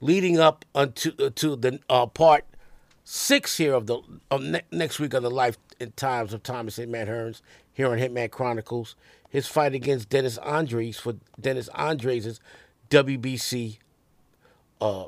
leading 0.00 0.38
up 0.38 0.64
unto 0.74 1.12
uh, 1.18 1.30
to 1.34 1.56
the 1.56 1.80
uh, 1.88 2.06
part 2.06 2.44
six 3.04 3.56
here 3.56 3.74
of 3.74 3.86
the 3.86 4.00
of 4.30 4.42
ne- 4.42 4.62
next 4.70 4.98
week 4.98 5.14
of 5.14 5.22
the 5.22 5.30
life 5.30 5.56
and 5.80 5.96
times 5.96 6.32
of 6.32 6.42
Thomas 6.42 6.78
Hitman 6.78 7.08
Hearns 7.08 7.40
here 7.72 7.90
on 7.90 7.98
Hitman 7.98 8.30
Chronicles. 8.30 8.96
His 9.30 9.46
fight 9.46 9.74
against 9.74 10.08
Dennis 10.08 10.38
Andries 10.38 10.96
for 10.96 11.16
Dennis 11.40 11.68
Andries' 11.70 12.38
WBC 12.90 13.78
uh, 14.80 15.06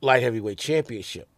light 0.00 0.22
heavyweight 0.22 0.58
championship. 0.58 1.28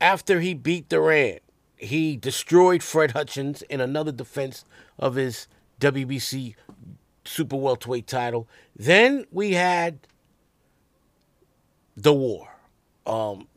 After 0.00 0.40
he 0.40 0.54
beat 0.54 0.88
Duran, 0.88 1.38
he 1.76 2.16
destroyed 2.16 2.82
Fred 2.82 3.12
Hutchings 3.12 3.62
in 3.62 3.80
another 3.80 4.12
defense 4.12 4.64
of 4.98 5.14
his 5.14 5.48
WBC 5.80 6.54
super 7.24 7.56
welterweight 7.56 8.06
title. 8.06 8.48
Then 8.74 9.26
we 9.30 9.52
had 9.52 10.00
the 11.96 12.12
war. 12.12 12.48
Um, 13.06 13.48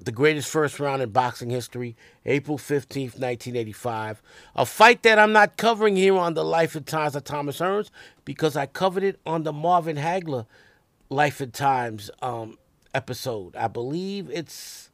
the 0.00 0.12
greatest 0.12 0.48
first 0.50 0.78
round 0.78 1.02
in 1.02 1.10
boxing 1.10 1.50
history, 1.50 1.96
April 2.24 2.56
15th, 2.58 3.18
1985. 3.18 4.22
A 4.54 4.64
fight 4.64 5.02
that 5.02 5.18
I'm 5.18 5.32
not 5.32 5.56
covering 5.56 5.96
here 5.96 6.16
on 6.16 6.34
the 6.34 6.44
Life 6.44 6.76
and 6.76 6.86
Times 6.86 7.16
of 7.16 7.24
Thomas 7.24 7.58
Hearns 7.58 7.90
because 8.24 8.56
I 8.56 8.66
covered 8.66 9.02
it 9.02 9.18
on 9.26 9.42
the 9.42 9.52
Marvin 9.52 9.96
Hagler 9.96 10.46
Life 11.10 11.40
and 11.40 11.52
Times 11.52 12.10
um, 12.22 12.58
episode. 12.94 13.56
I 13.56 13.68
believe 13.68 14.30
it's 14.30 14.90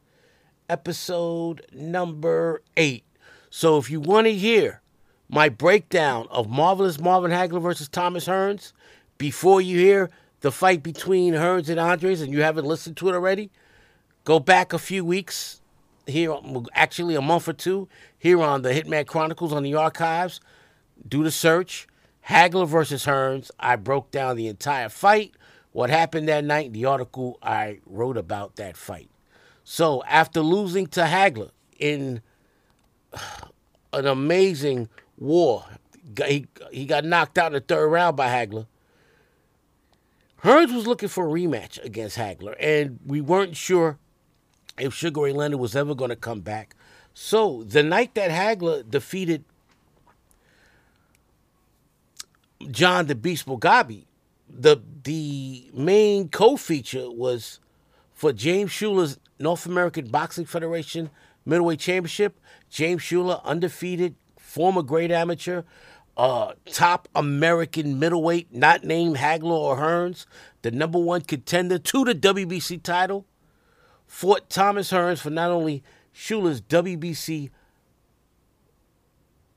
episode 0.69 1.67
number 1.73 2.63
eight. 2.77 3.05
So 3.51 3.79
if 3.79 3.91
you 3.91 4.01
want 4.01 4.27
to 4.27 4.33
hear 4.33 4.81
my 5.29 5.49
breakdown 5.49 6.27
of 6.31 6.49
Marvelous 6.49 6.99
Marvin 6.99 7.31
Hagler 7.31 7.61
versus 7.61 7.89
Thomas 7.89 8.27
Hearns 8.27 8.73
before 9.19 9.61
you 9.61 9.79
hear 9.79 10.11
the 10.41 10.53
fight 10.53 10.83
between 10.83 11.35
Hearns 11.35 11.69
and 11.69 11.79
Andries, 11.79 12.23
and 12.23 12.33
you 12.33 12.43
haven't 12.43 12.67
listened 12.67 12.97
to 12.99 13.09
it 13.09 13.15
already, 13.15 13.51
go 14.25 14.41
back 14.41 14.73
a 14.73 14.79
few 14.79 15.05
weeks 15.05 15.61
here, 16.07 16.37
actually 16.73 17.15
a 17.15 17.23
month 17.23 17.49
or 17.49 17.53
two, 17.53 17.89
here 18.19 18.41
on 18.43 18.63
the 18.63 18.71
Hitman 18.71 19.07
Chronicles 19.07 19.53
on 19.53 19.63
the 19.63 19.75
archives. 19.75 20.41
Do 21.07 21.23
the 21.23 21.31
search. 21.31 21.87
Hagler 22.29 22.67
versus 22.67 23.05
Hearns. 23.05 23.51
I 23.61 23.77
broke 23.77 24.11
down 24.11 24.37
the 24.37 24.49
entire 24.49 24.89
fight, 24.89 25.35
what 25.73 25.91
happened 25.91 26.29
that 26.29 26.45
night, 26.45 26.73
the 26.73 26.87
article 26.87 27.39
I 27.43 27.81
wrote 27.85 28.17
about 28.17 28.57
that 28.57 28.77
fight. 28.77 29.11
So 29.63 30.03
after 30.05 30.41
losing 30.41 30.87
to 30.89 31.03
Hagler 31.03 31.51
in 31.79 32.23
an 33.93 34.07
amazing 34.07 34.89
war, 35.19 35.65
he, 36.27 36.47
he 36.73 36.87
got 36.87 37.05
knocked 37.05 37.37
out 37.39 37.49
in 37.49 37.53
the 37.55 37.61
third 37.61 37.89
round 37.89 38.17
by 38.17 38.29
Hagler. 38.29 38.67
Hearns 40.43 40.75
was 40.75 40.87
looking 40.87 41.09
for 41.09 41.27
a 41.27 41.31
rematch 41.31 41.83
against 41.83 42.17
Hagler, 42.19 42.55
and 42.59 42.99
we 43.07 43.21
weren't 43.21 43.57
sure 43.57 43.99
if 44.79 44.95
Sugar 44.95 45.23
Ray 45.23 45.33
Leonard 45.33 45.61
was 45.61 45.77
ever 45.77 45.95
going 45.95 46.11
to 46.11 46.17
come 46.17 46.41
back. 46.41 46.75
So 47.15 47.63
the 47.65 47.83
night 47.83 48.15
that 48.15 48.31
Hagler 48.31 48.89
defeated 48.89 49.45
John 52.71 53.07
the 53.07 53.15
Beast 53.15 53.47
Mugabi, 53.47 54.05
the 54.49 54.81
the 55.05 55.71
main 55.75 56.29
co-feature 56.29 57.11
was 57.11 57.61
for 58.13 58.33
James 58.33 58.71
Shuler's 58.71 59.19
North 59.39 59.67
American 59.67 60.09
Boxing 60.09 60.45
Federation 60.45 61.11
middleweight 61.45 61.81
championship. 61.81 62.41
James 62.71 63.03
Shuler, 63.03 63.43
undefeated, 63.45 64.15
former 64.39 64.83
great 64.83 65.11
amateur, 65.11 65.63
uh, 66.17 66.53
top 66.67 67.09
American 67.15 67.99
middleweight, 67.99 68.53
not 68.53 68.85
named 68.85 69.17
Hagler 69.17 69.51
or 69.51 69.77
Hearns, 69.77 70.27
the 70.63 70.71
number 70.71 70.99
one 70.99 71.23
contender 71.23 71.79
to 71.79 72.05
the 72.05 72.15
WBC 72.15 72.83
title, 72.83 73.27
fought 74.15 74.49
Thomas 74.49 74.93
Hearns 74.93 75.19
for 75.19 75.31
not 75.31 75.51
only 75.51 75.83
Shuler's 76.15 76.61
WBC 76.61 77.51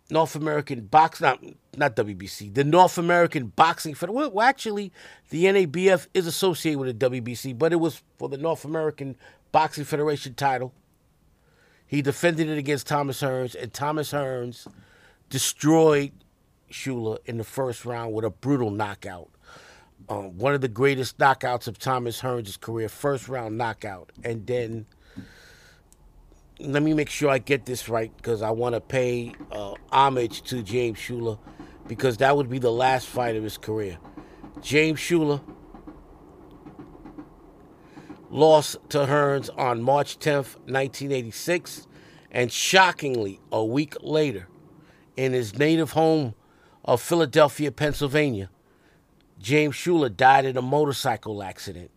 North 0.09 0.35
American 0.35 0.81
box 0.81 1.21
not 1.21 1.43
not 1.75 1.95
WBC, 1.95 2.55
the 2.55 2.63
North 2.63 2.97
American 2.97 3.47
Boxing 3.55 3.93
Federation. 3.93 4.33
Well, 4.33 4.41
actually, 4.41 4.91
the 5.29 5.43
NABF 5.43 6.07
is 6.15 6.25
associated 6.25 6.79
with 6.79 6.99
the 6.99 7.09
WBC, 7.09 7.55
but 7.55 7.71
it 7.71 7.75
was 7.75 8.01
for 8.17 8.29
the 8.29 8.37
North 8.37 8.65
American 8.65 9.15
Boxing 9.51 9.83
Federation 9.83 10.33
title. 10.33 10.73
He 11.85 12.01
defended 12.01 12.49
it 12.49 12.57
against 12.57 12.87
Thomas 12.87 13.21
Hearns, 13.21 13.53
and 13.53 13.71
Thomas 13.71 14.11
Hearns 14.11 14.65
destroyed 15.29 16.13
Shuler 16.71 17.19
in 17.25 17.37
the 17.37 17.43
first 17.43 17.85
round 17.85 18.11
with 18.11 18.25
a 18.25 18.31
brutal 18.31 18.71
knockout. 18.71 19.29
Um, 20.09 20.37
one 20.37 20.53
of 20.53 20.61
the 20.61 20.67
greatest 20.67 21.17
knockouts 21.17 21.67
of 21.67 21.77
Thomas 21.77 22.21
Hearns' 22.21 22.59
career, 22.59 22.87
first 22.87 23.27
round 23.27 23.57
knockout. 23.57 24.11
And 24.23 24.47
then, 24.47 24.85
let 26.59 26.81
me 26.81 26.93
make 26.93 27.09
sure 27.09 27.29
I 27.29 27.39
get 27.39 27.65
this 27.65 27.89
right 27.89 28.15
because 28.15 28.41
I 28.41 28.51
want 28.51 28.75
to 28.75 28.81
pay 28.81 29.33
uh, 29.51 29.73
homage 29.91 30.43
to 30.43 30.63
James 30.63 30.97
Shuler 30.97 31.37
because 31.87 32.17
that 32.17 32.35
would 32.35 32.49
be 32.49 32.59
the 32.59 32.71
last 32.71 33.07
fight 33.07 33.35
of 33.35 33.43
his 33.43 33.57
career. 33.57 33.97
James 34.61 34.99
Shuler 34.99 35.41
lost 38.29 38.77
to 38.89 38.99
Hearns 38.99 39.49
on 39.57 39.81
March 39.81 40.19
10th, 40.19 40.55
1986, 40.65 41.87
and 42.31 42.51
shockingly, 42.51 43.39
a 43.51 43.63
week 43.63 43.95
later, 44.01 44.47
in 45.15 45.33
his 45.33 45.57
native 45.57 45.91
home 45.91 46.33
of 46.83 47.01
Philadelphia, 47.01 47.71
Pennsylvania, 47.71 48.49
James 49.41 49.75
Shuler 49.75 50.15
died 50.15 50.45
in 50.45 50.57
a 50.57 50.61
motorcycle 50.61 51.43
accident. 51.43 51.91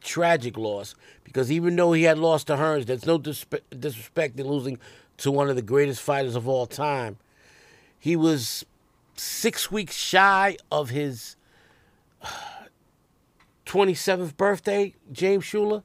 Tragic 0.00 0.56
loss 0.58 0.94
because 1.22 1.50
even 1.50 1.76
though 1.76 1.92
he 1.92 2.02
had 2.02 2.18
lost 2.18 2.48
to 2.48 2.56
Hearns, 2.56 2.86
there's 2.86 3.06
no 3.06 3.18
disrespect 3.18 4.38
in 4.38 4.46
losing 4.46 4.78
to 5.18 5.30
one 5.30 5.48
of 5.48 5.56
the 5.56 5.62
greatest 5.62 6.02
fighters 6.02 6.36
of 6.36 6.46
all 6.46 6.66
time. 6.66 7.16
He 7.98 8.16
was 8.16 8.66
six 9.16 9.70
weeks 9.70 9.96
shy 9.96 10.56
of 10.70 10.90
his 10.90 11.36
27th 13.66 14.36
birthday, 14.36 14.94
James 15.10 15.44
Shuler. 15.44 15.82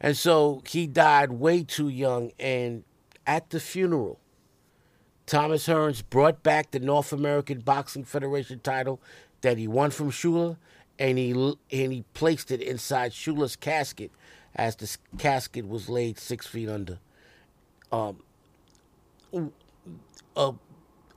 And 0.00 0.16
so 0.16 0.62
he 0.66 0.88
died 0.88 1.30
way 1.30 1.62
too 1.62 1.88
young. 1.88 2.32
And 2.40 2.82
at 3.26 3.50
the 3.50 3.60
funeral, 3.60 4.18
Thomas 5.32 5.66
Hearns 5.66 6.02
brought 6.10 6.42
back 6.42 6.72
the 6.72 6.78
North 6.78 7.10
American 7.10 7.60
Boxing 7.60 8.04
Federation 8.04 8.60
title 8.60 9.00
that 9.40 9.56
he 9.56 9.66
won 9.66 9.90
from 9.90 10.10
Shuler, 10.10 10.58
and 10.98 11.16
he 11.16 11.30
and 11.30 11.56
he 11.70 12.04
placed 12.12 12.50
it 12.50 12.60
inside 12.60 13.12
Shuler's 13.12 13.56
casket 13.56 14.10
as 14.54 14.76
the 14.76 14.94
casket 15.16 15.66
was 15.66 15.88
laid 15.88 16.18
six 16.18 16.46
feet 16.46 16.68
under. 16.68 16.98
Um, 17.90 18.22
a, 20.36 20.52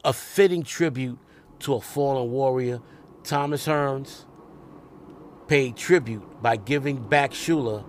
a 0.05 0.13
fitting 0.13 0.63
tribute 0.63 1.19
to 1.59 1.73
a 1.73 1.81
fallen 1.81 2.31
warrior, 2.31 2.79
Thomas 3.25 3.67
Hearns 3.67 4.23
paid 5.49 5.75
tribute 5.75 6.41
by 6.41 6.55
giving 6.55 7.05
back 7.05 7.31
Shuler 7.31 7.83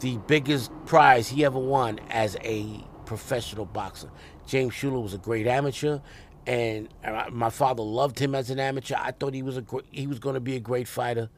the 0.00 0.18
biggest 0.26 0.72
prize 0.84 1.28
he 1.28 1.42
ever 1.42 1.58
won 1.58 2.00
as 2.10 2.36
a 2.42 2.84
professional 3.06 3.64
boxer. 3.64 4.10
James 4.50 4.74
Shuler 4.74 5.00
was 5.00 5.14
a 5.14 5.18
great 5.18 5.46
amateur, 5.46 6.00
and 6.44 6.88
my 7.30 7.50
father 7.50 7.84
loved 7.84 8.18
him 8.18 8.34
as 8.34 8.50
an 8.50 8.58
amateur. 8.58 8.96
I 8.98 9.12
thought 9.12 9.32
he 9.32 9.44
was 9.44 9.56
a 9.56 9.64
he 9.92 10.08
was 10.08 10.18
going 10.18 10.34
to 10.34 10.40
be 10.40 10.56
a 10.56 10.60
great 10.60 10.88
fighter. 10.88 11.30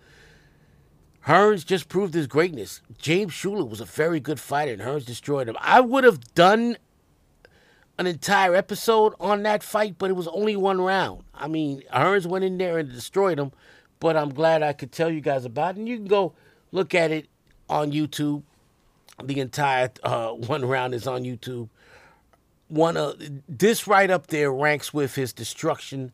Hearns 1.26 1.66
just 1.66 1.90
proved 1.90 2.14
his 2.14 2.26
greatness. 2.26 2.80
James 2.96 3.32
Shuler 3.32 3.68
was 3.68 3.82
a 3.82 3.84
very 3.84 4.18
good 4.18 4.40
fighter, 4.40 4.72
and 4.72 4.80
Hearns 4.80 5.04
destroyed 5.04 5.46
him. 5.46 5.58
I 5.60 5.82
would 5.82 6.04
have 6.04 6.34
done 6.34 6.78
an 7.98 8.06
entire 8.06 8.54
episode 8.54 9.12
on 9.20 9.42
that 9.42 9.62
fight, 9.62 9.96
but 9.98 10.08
it 10.08 10.14
was 10.14 10.26
only 10.28 10.56
one 10.56 10.80
round. 10.80 11.24
I 11.34 11.48
mean, 11.48 11.82
Hearns 11.92 12.24
went 12.24 12.46
in 12.46 12.56
there 12.56 12.78
and 12.78 12.90
destroyed 12.90 13.38
him, 13.38 13.52
but 14.00 14.16
I'm 14.16 14.32
glad 14.32 14.62
I 14.62 14.72
could 14.72 14.90
tell 14.90 15.10
you 15.10 15.20
guys 15.20 15.44
about 15.44 15.76
it. 15.76 15.80
And 15.80 15.88
you 15.88 15.98
can 15.98 16.06
go 16.06 16.32
look 16.70 16.94
at 16.94 17.10
it 17.10 17.28
on 17.68 17.92
YouTube. 17.92 18.42
The 19.22 19.38
entire 19.38 19.90
uh, 20.02 20.28
one 20.32 20.64
round 20.64 20.94
is 20.94 21.06
on 21.06 21.24
YouTube. 21.24 21.68
One 22.72 22.96
of 22.96 23.20
this 23.46 23.86
right 23.86 24.10
up 24.10 24.28
there 24.28 24.50
ranks 24.50 24.94
with 24.94 25.14
his 25.14 25.34
destruction 25.34 26.10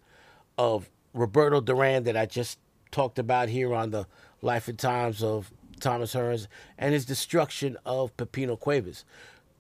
of 0.59 0.91
Roberto 1.15 1.61
Duran 1.61 2.03
that 2.03 2.17
I 2.17 2.27
just 2.27 2.59
talked 2.91 3.21
about 3.21 3.49
here 3.49 3.73
on 3.73 3.91
the 3.91 4.09
Life 4.43 4.67
and 4.67 4.77
Times 4.77 5.23
of 5.23 5.53
Thomas 5.79 6.17
Hearns, 6.17 6.49
and 6.77 6.93
his 6.93 7.05
destruction 7.05 7.77
of 7.87 8.17
Pipino 8.17 8.59
Cuevas. 8.59 9.05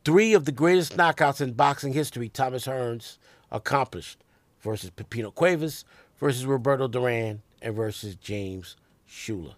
Three 0.05 0.35
of 0.35 0.45
the 0.45 0.51
greatest 0.51 0.97
knockouts 0.97 1.41
in 1.41 1.53
boxing 1.53 1.93
history 1.93 2.29
Thomas 2.29 2.67
Hearns 2.67 3.19
accomplished 3.53 4.25
versus 4.61 4.91
Pipino 4.91 5.33
Cuevas, 5.33 5.85
versus 6.19 6.47
Roberto 6.47 6.89
Duran, 6.89 7.43
and 7.63 7.77
versus 7.77 8.17
James 8.17 8.75
Shuler. 9.09 9.55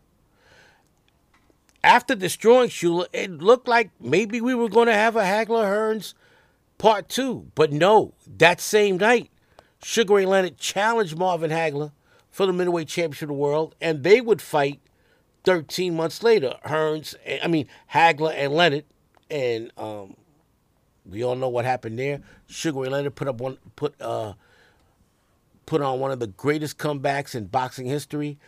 After 1.82 2.14
destroying 2.14 2.68
Shuler, 2.68 3.06
it 3.14 3.30
looked 3.30 3.66
like 3.66 3.92
maybe 3.98 4.42
we 4.42 4.54
were 4.54 4.68
going 4.68 4.88
to 4.88 4.92
have 4.92 5.16
a 5.16 5.22
Hagler 5.22 5.64
Hearns 5.64 6.12
part 6.80 7.08
two. 7.08 7.46
But 7.54 7.72
no, 7.72 8.14
that 8.26 8.60
same 8.60 8.96
night, 8.96 9.30
Sugar 9.82 10.14
Ray 10.14 10.26
Leonard 10.26 10.56
challenged 10.58 11.16
Marvin 11.16 11.50
Hagler 11.50 11.92
for 12.30 12.46
the 12.46 12.52
middleweight 12.52 12.88
championship 12.88 13.24
of 13.24 13.28
the 13.28 13.34
world, 13.34 13.74
and 13.80 14.02
they 14.02 14.20
would 14.20 14.42
fight 14.42 14.80
13 15.44 15.94
months 15.94 16.22
later. 16.22 16.54
Hearns, 16.64 17.14
I 17.42 17.46
mean, 17.46 17.68
Hagler 17.92 18.32
and 18.34 18.54
Leonard, 18.54 18.84
and 19.30 19.70
um, 19.76 20.16
we 21.04 21.22
all 21.22 21.36
know 21.36 21.48
what 21.48 21.64
happened 21.64 21.98
there. 21.98 22.22
Sugar 22.48 22.80
Ray 22.80 22.88
Leonard 22.88 23.14
put 23.14 23.28
up 23.28 23.40
one, 23.40 23.58
put 23.76 23.94
uh, 24.00 24.32
put 25.66 25.82
on 25.82 26.00
one 26.00 26.10
of 26.10 26.18
the 26.18 26.26
greatest 26.26 26.78
comebacks 26.78 27.34
in 27.34 27.46
boxing 27.46 27.86
history. 27.86 28.38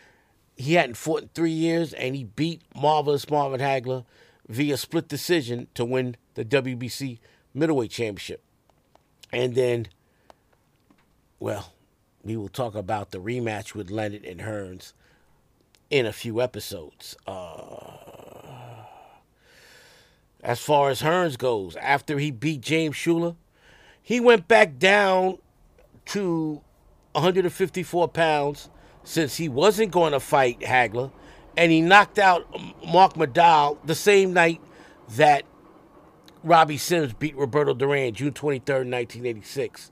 He 0.57 0.75
hadn't 0.75 0.97
fought 0.97 1.23
in 1.23 1.29
three 1.35 1.51
years, 1.51 1.93
and 1.93 2.15
he 2.15 2.25
beat 2.25 2.63
marvelous 2.75 3.29
Marvin 3.29 3.61
Hagler 3.61 4.05
via 4.49 4.77
split 4.77 5.09
decision 5.09 5.69
to 5.75 5.85
win 5.85 6.17
the 6.35 6.45
WBC 6.45 7.19
middleweight 7.55 7.91
championship. 7.91 8.43
And 9.33 9.55
then, 9.55 9.89
well, 11.41 11.73
we 12.23 12.37
will 12.37 12.49
talk 12.49 12.75
about 12.75 13.11
the 13.11 13.19
rematch 13.19 13.75
with 13.75 13.91
Leonard 13.91 14.25
and 14.25 14.41
Hearns 14.41 14.93
in 15.91 16.07
a 16.07 16.13
few 16.13 16.41
episodes. 16.41 17.17
Uh, 17.27 17.97
as 20.43 20.61
far 20.61 20.91
as 20.91 21.03
Hearns 21.03 21.39
goes, 21.39 21.77
after 21.77 22.19
he 22.19 22.31
beat 22.31 22.61
James 22.61 22.97
Shuler, 22.97 23.37
he 24.03 24.19
went 24.21 24.49
back 24.49 24.79
down 24.79 25.39
to 26.07 26.61
154 27.13 28.09
pounds 28.09 28.69
since 29.05 29.37
he 29.37 29.49
wasn't 29.49 29.93
going 29.93 30.13
to 30.13 30.21
fight 30.21 30.61
Hagler, 30.61 31.13
and 31.57 31.71
he 31.71 31.81
knocked 31.81 32.19
out 32.19 32.47
Mark 32.87 33.17
Medal 33.17 33.79
the 33.85 33.95
same 33.95 34.33
night 34.33 34.61
that 35.11 35.45
Robbie 36.45 36.79
Sims 36.79 37.13
beat 37.13 37.37
Roberto 37.37 37.75
Duran, 37.75 38.15
June 38.15 38.33
23rd, 38.33 38.91
1986. 38.91 39.91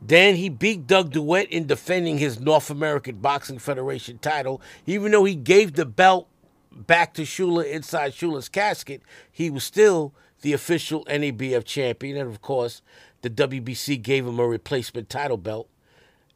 Then 0.00 0.36
he 0.36 0.48
beat 0.48 0.86
Doug 0.86 1.12
DeWitt 1.12 1.50
in 1.50 1.66
defending 1.66 2.18
his 2.18 2.38
North 2.40 2.70
American 2.70 3.16
Boxing 3.16 3.58
Federation 3.58 4.18
title. 4.18 4.60
Even 4.86 5.12
though 5.12 5.24
he 5.24 5.34
gave 5.34 5.74
the 5.74 5.86
belt 5.86 6.28
back 6.70 7.14
to 7.14 7.22
Shuler 7.22 7.64
inside 7.64 8.12
Shuler's 8.12 8.48
casket, 8.48 9.02
he 9.30 9.50
was 9.50 9.64
still 9.64 10.12
the 10.42 10.52
official 10.52 11.04
NABF 11.06 11.64
champion. 11.64 12.16
And 12.16 12.30
of 12.30 12.42
course, 12.42 12.82
the 13.22 13.30
WBC 13.30 14.02
gave 14.02 14.26
him 14.26 14.38
a 14.38 14.46
replacement 14.46 15.08
title 15.08 15.38
belt. 15.38 15.68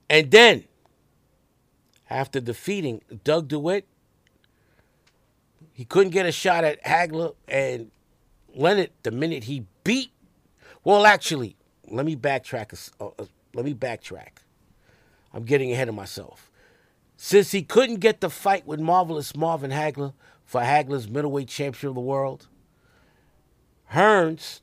And 0.09 0.31
then, 0.31 0.65
after 2.09 2.41
defeating 2.41 3.03
Doug 3.23 3.49
DeWitt, 3.49 3.87
he 5.73 5.85
couldn't 5.85 6.11
get 6.11 6.27
a 6.27 6.33
shot 6.33 6.65
at 6.65 6.83
Hagler 6.85 7.35
and 7.47 7.91
Leonard 8.55 8.91
the 9.03 9.11
minute 9.11 9.45
he 9.45 9.67
beat. 9.85 10.13
Well, 10.85 11.07
actually, 11.07 11.57
let 11.89 12.07
me 12.07 12.17
backtrack. 12.17 12.91
Uh, 13.01 13.25
let 13.55 13.65
me 13.65 13.75
backtrack. 13.75 14.39
I'm 15.33 15.45
getting 15.45 15.73
ahead 15.73 15.89
of 15.89 15.95
myself. 15.95 16.51
Since 17.17 17.53
he 17.53 17.63
couldn't 17.63 17.97
get 17.97 18.21
the 18.21 18.31
fight 18.31 18.67
with 18.67 18.81
marvelous 18.81 19.37
Marvin 19.37 19.71
Hagler 19.71 20.15
for 20.45 20.63
Hagler's 20.63 21.09
middleweight 21.09 21.49
championship 21.49 21.91
of 21.91 21.95
the 21.95 22.01
world, 22.01 22.49
Hearns 23.93 24.61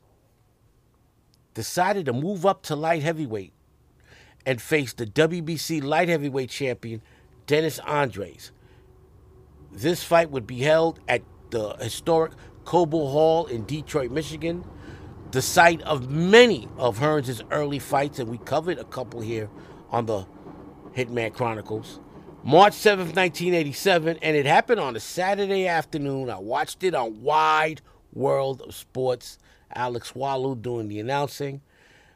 decided 1.53 2.05
to 2.05 2.13
move 2.13 2.45
up 2.45 2.63
to 2.63 2.75
light 2.75 3.03
heavyweight 3.03 3.53
and 4.45 4.61
face 4.61 4.93
the 4.93 5.05
WBC 5.05 5.83
light 5.83 6.09
heavyweight 6.09 6.49
champion 6.49 7.01
Dennis 7.45 7.79
Andries. 7.81 8.51
This 9.71 10.03
fight 10.03 10.31
would 10.31 10.47
be 10.47 10.59
held 10.59 10.99
at 11.07 11.21
the 11.49 11.75
historic 11.75 12.33
Cobo 12.67 13.07
Hall 13.07 13.45
in 13.45 13.63
Detroit, 13.65 14.11
Michigan, 14.11 14.65
the 15.31 15.41
site 15.41 15.81
of 15.83 16.09
many 16.09 16.67
of 16.77 16.99
Hearns' 16.99 17.41
early 17.49 17.79
fights, 17.79 18.19
and 18.19 18.29
we 18.29 18.39
covered 18.39 18.77
a 18.77 18.83
couple 18.83 19.21
here 19.21 19.49
on 19.89 20.05
the 20.05 20.25
Hitman 20.93 21.33
Chronicles. 21.33 22.01
March 22.43 22.73
7th, 22.73 23.15
1987, 23.15 24.17
and 24.21 24.35
it 24.35 24.45
happened 24.45 24.81
on 24.81 24.97
a 24.97 24.99
Saturday 24.99 25.65
afternoon. 25.65 26.29
I 26.29 26.39
watched 26.39 26.83
it 26.83 26.93
on 26.93 27.21
Wide 27.21 27.79
World 28.11 28.61
of 28.61 28.75
Sports. 28.75 29.39
Alex 29.73 30.11
Wallau 30.11 30.61
doing 30.61 30.89
the 30.89 30.99
announcing. 30.99 31.61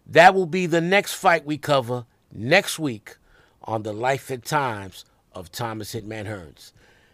That 0.05 0.35
will 0.35 0.45
be 0.45 0.65
the 0.65 0.81
next 0.81 1.13
fight 1.13 1.45
we 1.45 1.57
cover 1.57 2.05
next 2.29 2.77
week 2.77 3.15
on 3.63 3.83
the 3.83 3.93
Life 3.93 4.29
and 4.29 4.43
Times 4.43 5.05
of 5.31 5.49
Thomas 5.49 5.95
Hitman 5.95 6.25
Hearns. 6.25 6.73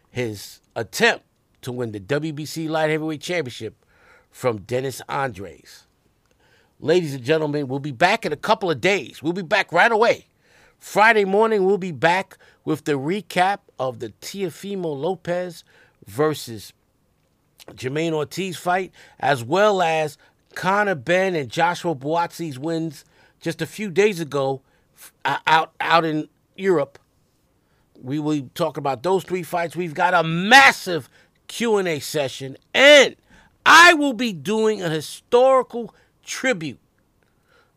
His 0.09 0.59
attempt 0.75 1.23
to 1.67 1.73
win 1.73 1.91
the 1.91 1.99
WBC 1.99 2.69
Light 2.69 2.89
Heavyweight 2.89 3.19
Championship 3.19 3.85
from 4.31 4.59
Dennis 4.59 5.01
Andries. 5.09 5.83
Ladies 6.79 7.13
and 7.13 7.25
gentlemen, 7.25 7.67
we'll 7.67 7.79
be 7.79 7.91
back 7.91 8.25
in 8.25 8.31
a 8.31 8.37
couple 8.37 8.71
of 8.71 8.79
days. 8.79 9.21
We'll 9.21 9.33
be 9.33 9.41
back 9.41 9.73
right 9.73 9.91
away. 9.91 10.27
Friday 10.79 11.25
morning, 11.25 11.65
we'll 11.65 11.77
be 11.77 11.91
back 11.91 12.37
with 12.63 12.85
the 12.85 12.93
recap 12.93 13.59
of 13.77 13.99
the 13.99 14.13
Teofimo 14.21 14.97
Lopez 14.97 15.65
versus 16.05 16.71
Jamaine 17.71 18.13
Ortiz 18.13 18.55
fight, 18.55 18.93
as 19.19 19.43
well 19.43 19.81
as 19.81 20.17
Conor 20.55 20.95
Benn 20.95 21.35
and 21.35 21.49
Joshua 21.49 21.95
Buatsi's 21.95 22.57
wins 22.57 23.03
just 23.41 23.61
a 23.61 23.65
few 23.65 23.91
days 23.91 24.21
ago 24.21 24.61
uh, 25.25 25.39
out 25.45 25.73
out 25.81 26.05
in 26.05 26.29
Europe. 26.55 26.97
We 28.01 28.19
will 28.19 28.49
talk 28.55 28.77
about 28.77 29.03
those 29.03 29.25
three 29.25 29.43
fights. 29.43 29.75
We've 29.75 29.93
got 29.93 30.13
a 30.13 30.23
massive 30.23 31.09
Q&A 31.47 31.99
session 31.99 32.57
and 32.73 33.15
I 33.65 33.93
will 33.93 34.13
be 34.13 34.31
doing 34.31 34.81
a 34.81 34.89
historical 34.89 35.93
tribute 36.23 36.79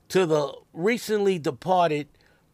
to 0.09 0.27
the 0.27 0.53
recently 0.73 1.39
departed 1.39 2.09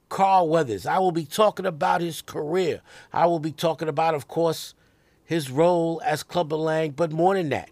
Carl 0.09 0.48
Weathers. 0.48 0.87
I 0.87 0.98
will 0.98 1.12
be 1.12 1.24
talking 1.24 1.66
about 1.66 2.00
his 2.00 2.22
career. 2.22 2.81
I 3.12 3.26
will 3.26 3.38
be 3.38 3.52
talking 3.52 3.88
about, 3.88 4.14
of 4.14 4.29
course, 4.29 4.74
his 5.24 5.50
role 5.50 6.00
as 6.05 6.22
Clubber 6.22 6.57
Lang, 6.57 6.92
but 6.92 7.12
more 7.12 7.35
than 7.35 7.48
that, 7.50 7.70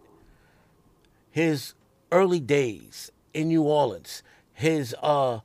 his 1.31 1.75
early 2.11 2.41
days 2.41 3.11
in 3.33 3.49
New 3.49 3.63
Orleans, 3.63 4.23
his 4.53 4.95
uh, 5.03 5.41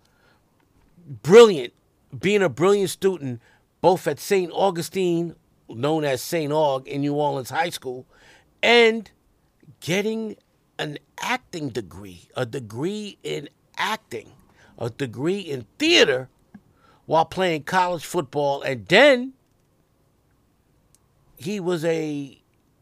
brilliant, 1.22 1.74
being 2.18 2.42
a 2.42 2.50
brilliant 2.50 2.90
student 2.90 3.42
both 3.82 4.08
at 4.08 4.20
St. 4.20 4.52
Augustine, 4.54 5.36
known 5.70 6.04
as 6.04 6.22
St. 6.22 6.52
Aug 6.52 6.88
in 6.88 7.02
New 7.02 7.14
Orleans 7.14 7.50
High 7.50 7.70
School, 7.70 8.06
and 8.62 9.10
getting 9.80 10.36
an 10.78 10.98
acting 11.20 11.70
degree, 11.70 12.30
a 12.36 12.46
degree 12.46 13.18
in 13.24 13.50
acting, 13.78 14.32
a 14.78 14.90
degree 14.90 15.40
in 15.40 15.66
theater 15.78 16.30
while 17.06 17.26
playing 17.26 17.64
college 17.64 18.06
football. 18.06 18.62
And 18.62 18.88
then 18.88 19.34
he 21.38 21.60
was 21.60 21.84
a 21.86 22.40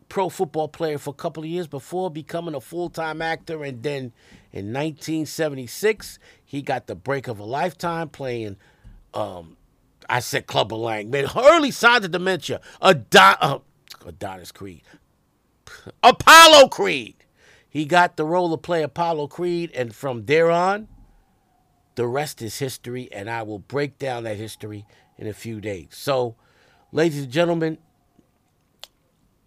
pro 0.10 0.30
football 0.30 0.68
player 0.68 0.98
for 0.98 1.12
a 1.12 1.14
couple 1.14 1.44
of 1.44 1.50
years 1.50 1.68
before 1.68 2.10
becoming 2.10 2.56
a 2.56 2.62
full 2.62 2.90
time 2.90 3.22
actor. 3.22 3.64
And 3.64 3.84
then 3.84 4.12
in 4.52 4.74
1976, 4.74 6.20
he 6.44 6.62
got 6.62 6.88
the 6.88 6.96
break 6.96 7.28
of 7.28 7.40
a 7.40 7.44
lifetime 7.44 8.10
playing. 8.10 8.58
Um, 9.14 9.58
I 10.10 10.20
said 10.20 10.48
Clubber 10.48 10.76
Lang, 10.76 11.10
man. 11.10 11.28
Early 11.36 11.72
signs 11.72 12.06
of 12.06 12.12
dementia. 12.12 12.62
Adon- 12.82 13.38
uh, 13.42 13.60
Adonis 14.06 14.52
Creed. 14.52 14.84
Apollo 16.04 16.70
Creed. 16.70 17.16
He 17.70 17.86
got 17.86 18.18
the 18.18 18.26
role 18.26 18.50
to 18.52 18.58
play 18.58 18.84
Apollo 18.84 19.28
Creed, 19.28 19.72
and 19.76 19.94
from 19.94 20.26
there 20.26 20.50
on, 20.50 20.88
the 21.96 22.08
rest 22.08 22.42
is 22.42 22.60
history, 22.60 23.10
and 23.12 23.30
I 23.30 23.44
will 23.44 23.60
break 23.60 24.00
down 24.00 24.24
that 24.24 24.38
history 24.38 24.86
in 25.18 25.28
a 25.28 25.34
few 25.34 25.60
days. 25.60 25.90
So, 25.92 26.36
ladies 26.92 27.24
and 27.24 27.32
gentlemen, 27.32 27.78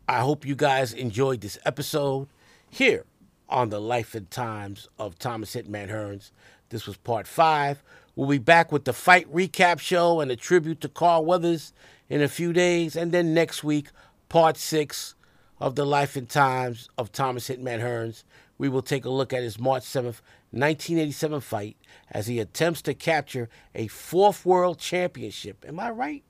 I 0.08 0.20
hope 0.20 0.44
you 0.44 0.56
guys 0.56 0.92
enjoyed 0.92 1.40
this 1.40 1.58
episode 1.64 2.28
here 2.68 3.04
on 3.48 3.70
the 3.70 3.80
life 3.80 4.14
and 4.14 4.30
times 4.30 4.88
of 4.98 5.18
Thomas 5.18 5.54
Hitman 5.54 5.90
Hearns. 5.90 6.30
This 6.68 6.86
was 6.86 6.96
part 6.96 7.26
five. 7.26 7.82
We'll 8.16 8.28
be 8.28 8.38
back 8.38 8.72
with 8.72 8.84
the 8.84 8.92
fight 8.92 9.32
recap 9.32 9.80
show 9.80 10.20
and 10.20 10.30
a 10.30 10.36
tribute 10.36 10.80
to 10.82 10.88
Carl 10.88 11.24
Weathers 11.24 11.72
in 12.08 12.22
a 12.22 12.28
few 12.28 12.52
days. 12.52 12.96
And 12.96 13.12
then 13.12 13.32
next 13.32 13.62
week, 13.62 13.88
part 14.28 14.56
six 14.56 15.14
of 15.60 15.74
the 15.74 15.86
life 15.86 16.16
and 16.16 16.28
times 16.28 16.88
of 16.98 17.12
Thomas 17.12 17.48
Hitman 17.48 17.80
Hearns. 17.80 18.24
We 18.58 18.68
will 18.68 18.82
take 18.82 19.04
a 19.04 19.10
look 19.10 19.32
at 19.32 19.42
his 19.42 19.58
March 19.58 19.84
7th, 19.84 20.20
1987 20.52 21.40
fight 21.40 21.76
as 22.10 22.26
he 22.26 22.40
attempts 22.40 22.82
to 22.82 22.94
capture 22.94 23.48
a 23.74 23.86
fourth 23.86 24.44
world 24.44 24.78
championship. 24.78 25.64
Am 25.66 25.78
I 25.78 25.90
right? 25.90 26.24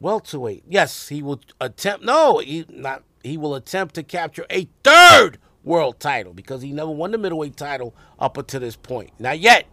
Welterweight. 0.00 0.64
Yes, 0.68 1.08
he 1.08 1.22
will 1.22 1.40
attempt. 1.60 2.04
No, 2.04 2.38
he 2.38 2.64
not. 2.68 3.04
He 3.22 3.36
will 3.36 3.54
attempt 3.54 3.94
to 3.96 4.02
capture 4.02 4.46
a 4.48 4.66
third 4.82 5.38
world 5.62 6.00
title 6.00 6.32
because 6.32 6.62
he 6.62 6.72
never 6.72 6.90
won 6.90 7.10
the 7.10 7.18
middleweight 7.18 7.56
title 7.56 7.94
up 8.18 8.38
until 8.38 8.60
this 8.60 8.76
point. 8.76 9.12
Not 9.18 9.38
yet. 9.38 9.66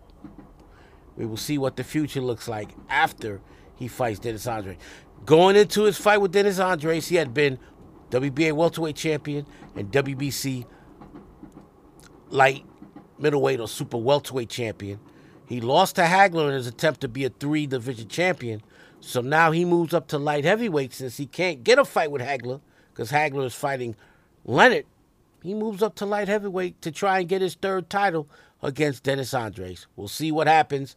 We 1.18 1.26
will 1.26 1.38
see 1.38 1.58
what 1.58 1.76
the 1.76 1.84
future 1.84 2.22
looks 2.22 2.48
like 2.48 2.70
after 2.90 3.42
he 3.76 3.88
fights 3.88 4.20
Dennis 4.20 4.48
Andre. 4.48 4.78
Going 5.26 5.56
into 5.56 5.84
his 5.84 5.98
fight 5.98 6.22
with 6.22 6.32
Dennis 6.32 6.60
Andries, 6.60 7.10
he 7.10 7.16
had 7.16 7.34
been 7.34 7.60
WBA 8.12 8.54
welterweight 8.54 8.96
champion 8.96 9.46
and 9.76 9.92
WBC 9.92 10.66
light 12.30 12.66
middleweight 13.18 13.60
or 13.60 13.68
super 13.68 13.98
welterweight 13.98 14.50
champion. 14.50 15.00
He 15.48 15.62
lost 15.62 15.96
to 15.96 16.04
Hagler 16.04 16.50
in 16.50 16.54
his 16.54 16.68
attempt 16.68 17.02
to 17.02 17.08
be 17.08 17.26
a 17.26 17.30
three 17.30 17.66
division 17.66 18.08
champion. 18.08 18.62
So 19.00 19.22
now 19.22 19.52
he 19.52 19.66
moves 19.66 19.94
up 19.94 20.08
to 20.10 20.18
light 20.18 20.44
heavyweight 20.44 20.94
since 20.94 21.18
he 21.18 21.26
can't 21.26 21.64
get 21.64 21.80
a 21.80 21.86
fight 21.86 22.12
with 22.12 22.22
Hagler 22.22 22.62
because 22.92 23.12
Hagler 23.12 23.46
is 23.46 23.56
fighting 23.56 23.96
Leonard. 24.44 24.86
He 25.44 25.54
moves 25.54 25.82
up 25.82 25.96
to 25.96 26.06
light 26.06 26.28
heavyweight 26.28 26.82
to 26.82 26.92
try 26.92 27.20
and 27.20 27.30
get 27.30 27.42
his 27.42 27.56
third 27.56 27.90
title 27.90 28.28
against 28.62 29.04
Dennis 29.04 29.34
Andries. 29.34 29.86
We'll 29.96 30.08
see 30.08 30.32
what 30.32 30.48
happens. 30.48 30.96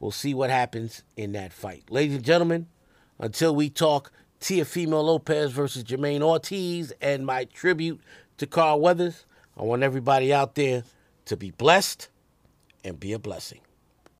We'll 0.00 0.10
see 0.10 0.34
what 0.34 0.50
happens 0.50 1.04
in 1.16 1.32
that 1.32 1.52
fight. 1.52 1.84
Ladies 1.90 2.16
and 2.16 2.24
gentlemen, 2.24 2.66
until 3.18 3.54
we 3.54 3.70
talk 3.70 4.10
Teofimo 4.40 5.02
Lopez 5.02 5.52
versus 5.52 5.84
Jamaine 5.84 6.22
Ortiz 6.22 6.92
and 7.00 7.24
my 7.24 7.44
tribute 7.44 8.00
to 8.38 8.46
Carl 8.46 8.80
Weathers, 8.80 9.24
I 9.56 9.62
want 9.62 9.82
everybody 9.82 10.32
out 10.32 10.54
there 10.54 10.82
to 11.26 11.36
be 11.36 11.50
blessed 11.50 12.08
and 12.84 12.98
be 12.98 13.12
a 13.12 13.18
blessing. 13.18 13.60